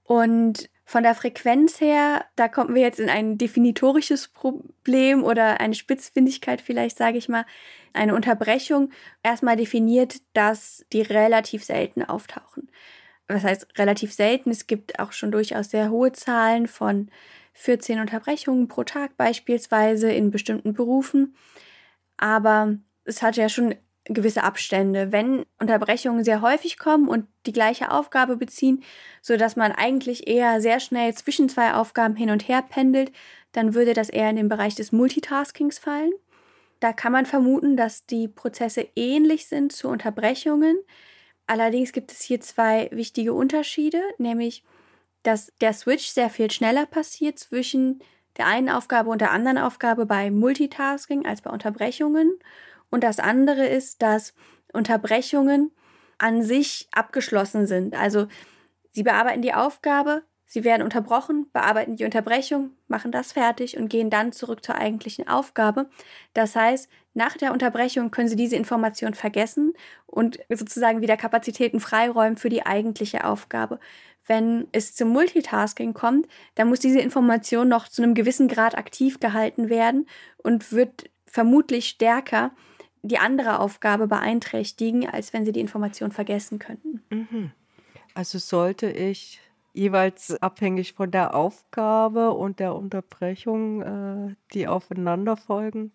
Und 0.04 0.70
Von 0.88 1.02
der 1.02 1.16
Frequenz 1.16 1.82
her, 1.82 2.26
da 2.36 2.48
kommen 2.48 2.76
wir 2.76 2.84
jetzt 2.84 3.00
in 3.00 3.10
ein 3.10 3.40
definitorisches 3.40 4.28
Problem 4.28 5.24
oder 5.24 5.60
eine 5.60 5.74
Spitzfindigkeit 5.74 6.62
vielleicht, 6.62 6.98
sage 6.98 7.18
ich 7.18 7.28
mal, 7.28 7.46
eine 7.94 8.14
Unterbrechung. 8.14 8.92
Erstmal 9.24 9.56
definiert, 9.56 10.22
dass 10.34 10.86
die 10.94 11.02
relativ 11.02 11.64
selten 11.64 12.04
auftauchen. 12.04 12.70
Was 13.28 13.44
heißt 13.44 13.80
relativ 13.80 14.14
selten? 14.14 14.52
Es 14.52 14.68
gibt 14.68 15.00
auch 15.00 15.12
schon 15.12 15.32
durchaus 15.32 15.72
sehr 15.72 15.90
hohe 15.90 16.12
Zahlen 16.12 16.68
von 16.68 17.10
14 17.54 18.00
Unterbrechungen 18.00 18.68
pro 18.68 18.84
Tag 18.84 19.18
beispielsweise 19.18 20.12
in 20.12 20.30
bestimmten 20.30 20.74
Berufen. 20.74 21.36
Aber 22.18 22.78
es 23.06 23.24
hat 23.24 23.38
ja 23.38 23.50
schon 23.50 23.74
gewisse 24.06 24.44
Abstände. 24.44 25.12
Wenn 25.12 25.46
Unterbrechungen 25.60 26.24
sehr 26.24 26.42
häufig 26.42 26.78
kommen 26.78 27.08
und 27.08 27.28
die 27.46 27.54
gleiche 27.54 27.92
Aufgabe 27.92 28.38
beziehen, 28.38 28.84
so 29.22 29.38
dass 29.38 29.56
man 29.56 29.72
eigentlich 29.72 30.28
eher 30.28 30.62
sehr 30.62 30.80
schnell 30.80 31.14
zwischen 31.14 31.50
zwei 31.50 31.74
Aufgaben 31.74 32.16
hin 32.16 32.30
und 32.30 32.48
her 32.48 32.64
pendelt, 32.68 33.12
dann 33.52 33.74
würde 33.74 33.94
das 33.94 34.10
eher 34.10 34.30
in 34.30 34.36
den 34.36 34.50
Bereich 34.50 34.76
des 34.76 34.92
Multitaskings 34.92 35.80
fallen. 35.80 36.12
Da 36.80 36.94
kann 36.94 37.12
man 37.12 37.26
vermuten, 37.26 37.78
dass 37.78 38.06
die 38.06 38.28
Prozesse 38.28 38.88
ähnlich 38.96 39.48
sind 39.48 39.72
zu 39.72 39.88
Unterbrechungen. 39.88 40.78
Allerdings 41.48 41.92
gibt 41.92 42.12
es 42.12 42.22
hier 42.22 42.42
zwei 42.42 42.90
wichtige 42.92 43.34
Unterschiede, 43.34 44.02
nämlich 44.18 44.64
dass 45.24 45.52
der 45.62 45.74
Switch 45.74 46.06
sehr 46.08 46.30
viel 46.30 46.52
schneller 46.52 46.86
passiert 46.86 47.40
zwischen 47.40 48.00
der 48.38 48.48
einen 48.48 48.70
Aufgabe 48.70 49.10
und 49.10 49.22
der 49.22 49.32
anderen 49.32 49.58
Aufgabe 49.58 50.06
bei 50.06 50.30
Multitasking 50.30 51.26
als 51.26 51.42
bei 51.42 51.50
Unterbrechungen 51.50 52.38
und 52.96 53.04
das 53.04 53.20
andere 53.20 53.68
ist, 53.68 54.02
dass 54.02 54.34
Unterbrechungen 54.72 55.72
an 56.18 56.44
sich 56.44 56.88
abgeschlossen 56.94 57.68
sind. 57.68 57.94
Also 57.94 58.28
sie 58.94 59.04
bearbeiten 59.04 59.42
die 59.42 59.54
Aufgabe, 59.54 60.24
sie 60.46 60.64
werden 60.64 60.82
unterbrochen, 60.82 61.52
bearbeiten 61.52 61.98
die 61.98 62.06
Unterbrechung, 62.06 62.72
machen 62.88 63.12
das 63.12 63.34
fertig 63.34 63.76
und 63.76 63.90
gehen 63.90 64.10
dann 64.10 64.32
zurück 64.32 64.64
zur 64.64 64.76
eigentlichen 64.76 65.28
Aufgabe. 65.28 65.90
Das 66.34 66.56
heißt, 66.56 66.90
nach 67.14 67.36
der 67.36 67.52
Unterbrechung 67.52 68.12
können 68.12 68.30
sie 68.30 68.38
diese 68.38 68.56
Information 68.56 69.14
vergessen 69.14 69.74
und 70.06 70.40
sozusagen 70.48 71.02
wieder 71.02 71.18
Kapazitäten 71.18 71.82
freiräumen 71.82 72.38
für 72.38 72.48
die 72.48 72.66
eigentliche 72.66 73.26
Aufgabe. 73.26 73.78
Wenn 74.26 74.70
es 74.72 74.96
zum 74.96 75.10
Multitasking 75.10 75.94
kommt, 75.94 76.30
dann 76.56 76.70
muss 76.70 76.80
diese 76.80 77.00
Information 77.00 77.68
noch 77.68 77.90
zu 77.90 78.02
einem 78.02 78.14
gewissen 78.14 78.48
Grad 78.48 78.78
aktiv 78.78 79.20
gehalten 79.20 79.68
werden 79.68 80.08
und 80.38 80.72
wird 80.72 81.10
vermutlich 81.26 81.90
stärker 81.90 82.52
die 83.08 83.20
andere 83.20 83.60
Aufgabe 83.60 84.08
beeinträchtigen, 84.08 85.08
als 85.08 85.34
wenn 85.34 85.46
sie 85.46 85.52
die 85.52 85.60
Information 85.60 86.12
vergessen 86.12 86.60
könnten. 86.60 87.04
Mhm. 87.10 87.52
Also 88.14 88.40
sollte 88.40 88.90
ich 88.90 89.42
jeweils 89.74 90.42
abhängig 90.42 90.94
von 90.94 91.12
der 91.12 91.36
Aufgabe 91.36 92.32
und 92.32 92.60
der 92.60 92.74
Unterbrechung, 92.76 93.82
äh, 93.82 94.36
die 94.54 94.68
aufeinander 94.68 95.36
folgen, 95.38 95.92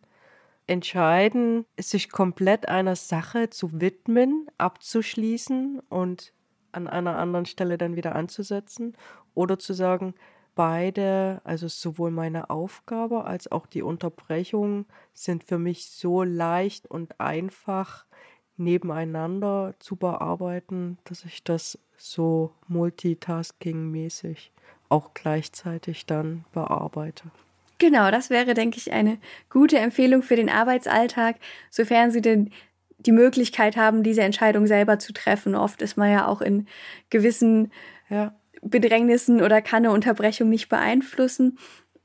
entscheiden, 0.66 1.64
sich 1.78 2.10
komplett 2.10 2.68
einer 2.68 2.94
Sache 2.94 3.50
zu 3.50 3.80
widmen, 3.80 4.46
abzuschließen 4.58 5.80
und 5.88 6.32
an 6.72 6.86
einer 6.86 7.18
anderen 7.18 7.46
Stelle 7.46 7.76
dann 7.76 7.96
wieder 7.96 8.14
anzusetzen 8.14 8.96
oder 9.34 9.58
zu 9.58 9.72
sagen, 9.72 10.14
beide, 10.60 11.40
also 11.44 11.68
sowohl 11.68 12.10
meine 12.10 12.50
Aufgabe 12.50 13.24
als 13.24 13.50
auch 13.50 13.64
die 13.64 13.80
Unterbrechung 13.80 14.84
sind 15.14 15.42
für 15.42 15.58
mich 15.58 15.86
so 15.86 16.22
leicht 16.22 16.86
und 16.86 17.18
einfach 17.18 18.04
nebeneinander 18.58 19.72
zu 19.78 19.96
bearbeiten, 19.96 20.98
dass 21.04 21.24
ich 21.24 21.42
das 21.44 21.78
so 21.96 22.52
multitasking-mäßig 22.68 24.50
auch 24.90 25.14
gleichzeitig 25.14 26.04
dann 26.04 26.44
bearbeite. 26.52 27.30
Genau, 27.78 28.10
das 28.10 28.28
wäre, 28.28 28.52
denke 28.52 28.76
ich, 28.76 28.92
eine 28.92 29.16
gute 29.48 29.78
Empfehlung 29.78 30.22
für 30.22 30.36
den 30.36 30.50
Arbeitsalltag, 30.50 31.36
sofern 31.70 32.10
Sie 32.10 32.20
denn 32.20 32.50
die 32.98 33.12
Möglichkeit 33.12 33.78
haben, 33.78 34.02
diese 34.02 34.20
Entscheidung 34.20 34.66
selber 34.66 34.98
zu 34.98 35.14
treffen. 35.14 35.54
Oft 35.54 35.80
ist 35.80 35.96
man 35.96 36.10
ja 36.10 36.28
auch 36.28 36.42
in 36.42 36.68
gewissen 37.08 37.72
ja. 38.10 38.34
Bedrängnissen 38.62 39.42
oder 39.42 39.62
kann 39.62 39.84
eine 39.84 39.92
Unterbrechung 39.92 40.48
nicht 40.48 40.68
beeinflussen. 40.68 41.58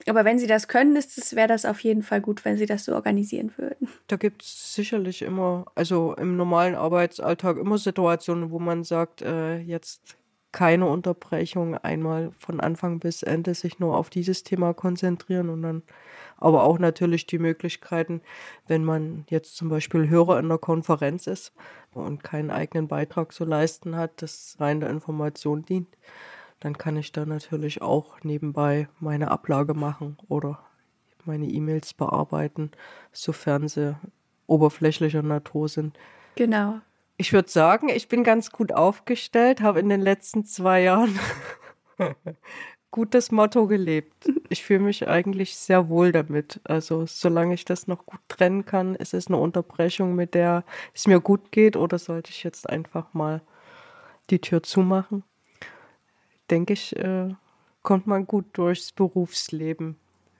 Aber 0.07 0.25
wenn 0.25 0.37
Sie 0.37 0.47
das 0.47 0.67
können, 0.67 0.95
wäre 0.95 1.47
das 1.47 1.65
auf 1.65 1.79
jeden 1.79 2.03
Fall 2.03 2.21
gut, 2.21 2.45
wenn 2.45 2.57
Sie 2.57 2.65
das 2.65 2.85
so 2.85 2.93
organisieren 2.93 3.51
würden. 3.57 3.87
Da 4.07 4.17
gibt 4.17 4.43
es 4.43 4.75
sicherlich 4.75 5.21
immer, 5.21 5.65
also 5.73 6.13
im 6.15 6.35
normalen 6.35 6.75
Arbeitsalltag 6.75 7.57
immer 7.57 7.77
Situationen, 7.77 8.51
wo 8.51 8.59
man 8.59 8.83
sagt, 8.83 9.21
äh, 9.21 9.57
jetzt 9.57 10.17
keine 10.51 10.85
Unterbrechung, 10.85 11.75
einmal 11.75 12.31
von 12.39 12.61
Anfang 12.61 12.99
bis 12.99 13.23
Ende 13.23 13.53
sich 13.55 13.79
nur 13.79 13.97
auf 13.97 14.09
dieses 14.09 14.43
Thema 14.43 14.73
konzentrieren 14.73 15.49
und 15.49 15.63
dann 15.63 15.83
aber 16.37 16.63
auch 16.63 16.79
natürlich 16.79 17.25
die 17.25 17.39
Möglichkeiten, 17.39 18.21
wenn 18.67 18.85
man 18.85 19.25
jetzt 19.29 19.57
zum 19.57 19.67
Beispiel 19.67 20.07
Hörer 20.07 20.39
in 20.39 20.47
der 20.47 20.57
Konferenz 20.57 21.27
ist 21.27 21.53
und 21.93 22.23
keinen 22.23 22.51
eigenen 22.51 22.87
Beitrag 22.87 23.33
zu 23.33 23.43
leisten 23.43 23.97
hat, 23.97 24.21
das 24.21 24.55
rein 24.59 24.79
der 24.79 24.91
Information 24.91 25.65
dient, 25.65 25.89
dann 26.59 26.77
kann 26.77 26.97
ich 26.97 27.11
da 27.11 27.25
natürlich 27.25 27.81
auch 27.81 28.23
nebenbei 28.23 28.87
meine 28.99 29.31
Ablage 29.31 29.73
machen 29.73 30.17
oder 30.27 30.59
meine 31.25 31.47
E-Mails 31.47 31.93
bearbeiten, 31.93 32.71
sofern 33.11 33.67
sie 33.67 33.95
oberflächlicher 34.47 35.23
Natur 35.23 35.69
sind. 35.69 35.97
Genau. 36.35 36.79
Ich 37.17 37.33
würde 37.33 37.49
sagen, 37.49 37.89
ich 37.89 38.07
bin 38.07 38.23
ganz 38.23 38.51
gut 38.51 38.73
aufgestellt, 38.73 39.61
habe 39.61 39.79
in 39.79 39.89
den 39.89 40.01
letzten 40.01 40.45
zwei 40.45 40.81
Jahren 40.81 41.17
gutes 42.91 43.31
Motto 43.31 43.67
gelebt. 43.67 44.31
Ich 44.49 44.63
fühle 44.63 44.81
mich 44.81 45.07
eigentlich 45.07 45.55
sehr 45.55 45.89
wohl 45.89 46.11
damit. 46.11 46.59
Also 46.63 47.05
solange 47.05 47.53
ich 47.53 47.65
das 47.65 47.87
noch 47.87 48.05
gut 48.05 48.19
trennen 48.27 48.65
kann, 48.65 48.95
ist 48.95 49.13
es 49.13 49.27
eine 49.27 49.37
Unterbrechung, 49.37 50.15
mit 50.15 50.33
der 50.33 50.63
es 50.93 51.07
mir 51.07 51.19
gut 51.19 51.51
geht 51.51 51.77
oder 51.77 51.97
sollte 51.97 52.31
ich 52.31 52.43
jetzt 52.43 52.69
einfach 52.69 53.13
mal 53.13 53.41
die 54.29 54.39
Tür 54.39 54.63
zumachen? 54.63 55.23
Denke 56.49 56.73
ich, 56.73 56.95
äh, 56.95 57.29
kommt 57.83 58.07
man 58.07 58.25
gut 58.25 58.45
durchs 58.53 58.91
Berufsleben. 58.91 59.97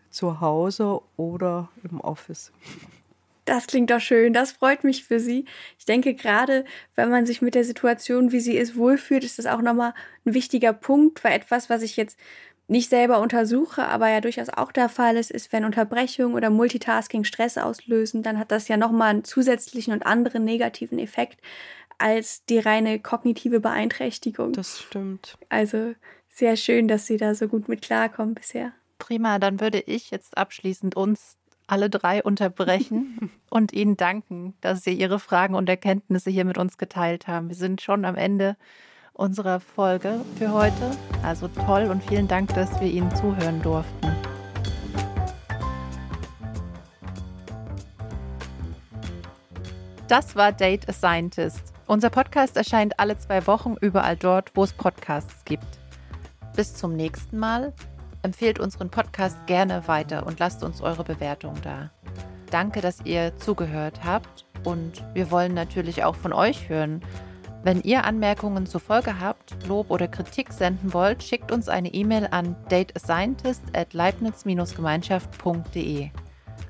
Zu 0.10 0.40
Hause 0.40 1.02
oder 1.18 1.70
im 1.84 2.00
Office. 2.00 2.54
Das 3.44 3.68
klingt 3.68 3.92
doch 3.92 4.00
schön. 4.00 4.34
Das 4.34 4.54
freut 4.54 4.84
mich 4.84 5.04
für 5.04 5.20
Sie. 5.20 5.46
Ich 5.78 5.86
denke, 5.86 6.16
gerade 6.16 6.66
wenn 6.96 7.10
man 7.10 7.26
sich 7.26 7.42
mit 7.42 7.54
der 7.54 7.64
Situation, 7.64 8.32
wie 8.32 8.40
sie 8.40 8.58
ist, 8.58 8.76
wohlfühlt, 8.76 9.24
ist 9.24 9.38
das 9.38 9.46
auch 9.46 9.62
nochmal 9.62 9.94
ein 10.26 10.34
wichtiger 10.34 10.74
Punkt, 10.74 11.24
weil 11.24 11.34
etwas, 11.34 11.70
was 11.70 11.84
ich 11.84 11.96
jetzt 11.96 12.18
nicht 12.68 12.90
selber 12.90 13.20
untersuche, 13.20 13.86
aber 13.86 14.10
ja 14.10 14.22
durchaus 14.22 14.50
auch 14.50 14.72
der 14.72 14.90
Fall 14.90 15.18
ist, 15.18 15.30
ist, 15.30 15.54
wenn 15.54 15.66
Unterbrechung 15.66 16.34
oder 16.34 16.50
Multitasking 16.50 17.24
Stress 17.24 17.60
auslösen, 17.60 18.24
dann 18.24 18.40
hat 18.40 18.52
das 18.52 18.68
ja 18.68 18.78
nochmal 18.78 19.10
einen 19.10 19.24
zusätzlichen 19.24 19.94
und 19.94 20.06
anderen 20.06 20.44
negativen 20.44 20.98
Effekt 20.98 21.40
als 21.98 22.46
die 22.46 22.60
reine 22.60 23.00
kognitive 23.00 23.60
Beeinträchtigung. 23.60 24.54
Das 24.54 24.80
stimmt. 24.80 25.38
Also 25.50 25.94
sehr 26.30 26.58
schön, 26.58 26.88
dass 26.88 27.08
Sie 27.08 27.18
da 27.18 27.36
so 27.36 27.48
gut 27.48 27.70
mit 27.70 27.82
klarkommen 27.82 28.36
bisher. 28.36 28.74
Prima, 29.00 29.40
dann 29.40 29.60
würde 29.60 29.80
ich 29.80 30.12
jetzt 30.12 30.38
abschließend 30.38 30.96
uns 30.96 31.38
alle 31.68 31.90
drei 31.90 32.24
unterbrechen 32.24 33.32
und 33.50 33.74
Ihnen 33.74 33.98
danken, 33.98 34.54
dass 34.62 34.84
Sie 34.84 34.94
Ihre 34.94 35.20
Fragen 35.20 35.56
und 35.56 35.70
Erkenntnisse 35.70 36.30
hier 36.30 36.46
mit 36.46 36.58
uns 36.58 36.78
geteilt 36.78 37.28
haben. 37.28 37.50
Wir 37.50 37.56
sind 37.56 37.82
schon 37.82 38.06
am 38.06 38.16
Ende 38.16 38.56
unserer 39.14 39.60
Folge 39.60 40.22
für 40.38 40.52
heute. 40.52 40.92
Also 41.24 41.48
toll 41.48 41.84
und 41.90 42.04
vielen 42.04 42.28
Dank, 42.28 42.54
dass 42.54 42.80
wir 42.82 42.88
Ihnen 42.88 43.14
zuhören 43.16 43.62
durften. 43.62 44.12
Das 50.08 50.36
war 50.36 50.52
Date 50.52 50.88
a 50.88 50.94
Scientist. 50.94 51.75
Unser 51.88 52.10
Podcast 52.10 52.58
erscheint 52.58 53.00
alle 53.00 53.16
zwei 53.20 53.46
Wochen 53.46 53.76
überall 53.80 54.18
dort, 54.18 54.50
wo 54.56 54.64
es 54.64 54.74
Podcasts 54.74 55.46
gibt. 55.46 55.68
Bis 56.56 56.74
zum 56.74 56.96
nächsten 56.96 57.38
Mal. 57.38 57.74
Empfehlt 58.24 58.60
unseren 58.60 58.90
Podcast 58.90 59.46
gerne 59.46 59.88
weiter 59.88 60.26
und 60.26 60.40
lasst 60.40 60.64
uns 60.64 60.82
eure 60.82 61.04
Bewertung 61.04 61.54
da. 61.62 61.92
Danke, 62.50 62.82
dass 62.82 63.06
ihr 63.06 63.38
zugehört 63.38 64.00
habt 64.04 64.48
und 64.64 65.04
wir 65.14 65.30
wollen 65.30 65.54
natürlich 65.54 66.04
auch 66.04 66.16
von 66.16 66.34
euch 66.34 66.70
hören. 66.70 67.02
Wenn 67.62 67.84
ihr 67.84 68.04
Anmerkungen 68.04 68.66
zur 68.66 68.82
Folge 68.82 69.20
habt, 69.20 69.56
Lob 69.68 69.92
oder 69.92 70.08
Kritik 70.08 70.54
senden 70.54 70.92
wollt, 70.92 71.22
schickt 71.22 71.52
uns 71.52 71.70
eine 71.70 71.94
E-Mail 71.94 72.30
an 72.32 72.56
dateascientist 72.70 73.62
at 73.76 73.94
leibniz-gemeinschaft.de. 73.94 76.10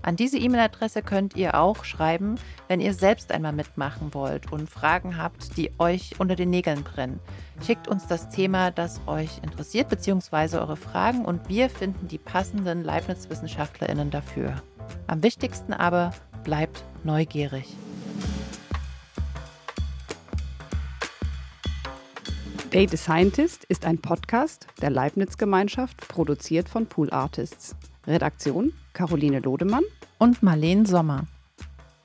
An 0.06 0.16
diese 0.16 0.38
E-Mail-Adresse 0.38 1.02
könnt 1.02 1.36
ihr 1.36 1.56
auch 1.56 1.84
schreiben, 1.84 2.36
wenn 2.68 2.80
ihr 2.80 2.94
selbst 2.94 3.32
einmal 3.32 3.54
mitmachen 3.54 4.14
wollt 4.14 4.52
und 4.52 4.70
Fragen 4.70 5.18
habt, 5.18 5.58
die 5.58 5.72
euch 5.80 6.20
unter 6.20 6.36
den 6.36 6.52
Nägeln 6.52 6.84
brennen. 6.84 7.20
Schickt 7.66 7.88
uns 7.88 8.06
das 8.06 8.30
Thema, 8.30 8.70
das 8.70 9.02
euch 9.08 9.42
interessiert, 9.42 9.90
beziehungsweise 9.90 10.62
eure 10.62 10.78
Fragen 10.78 11.26
und 11.26 11.50
wir 11.50 11.72
finden 11.72 12.08
die 12.08 12.20
passenden 12.20 12.84
Leibniz-WissenschaftlerInnen 12.84 14.12
dafür. 14.12 14.62
Am 15.08 15.24
wichtigsten 15.24 15.74
aber, 15.74 16.14
bleibt 16.44 16.84
neugierig. 17.04 17.76
Date 22.72 22.94
a 22.94 22.98
Scientist 22.98 23.64
ist 23.64 23.86
ein 23.88 23.98
Podcast 23.98 24.68
der 24.84 24.92
Leibniz-Gemeinschaft, 24.92 26.08
produziert 26.08 26.70
von 26.70 26.86
Pool 26.86 27.10
Artists. 27.10 27.76
Redaktion 28.06 28.72
Caroline 28.96 29.40
Lodemann 29.40 29.84
und 30.18 30.42
Marleen 30.42 30.88
Sommer. 30.88 31.28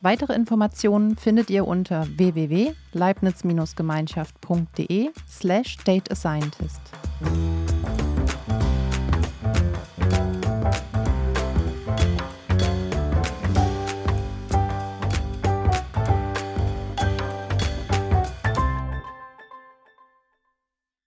Weitere 0.02 0.34
Informationen 0.34 1.16
findet 1.16 1.48
ihr 1.48 1.66
unter 1.66 2.06
www.leibniz-gemeinschaft.de 2.18 5.10
slash 5.26 5.78
dateascientist. 5.84 6.82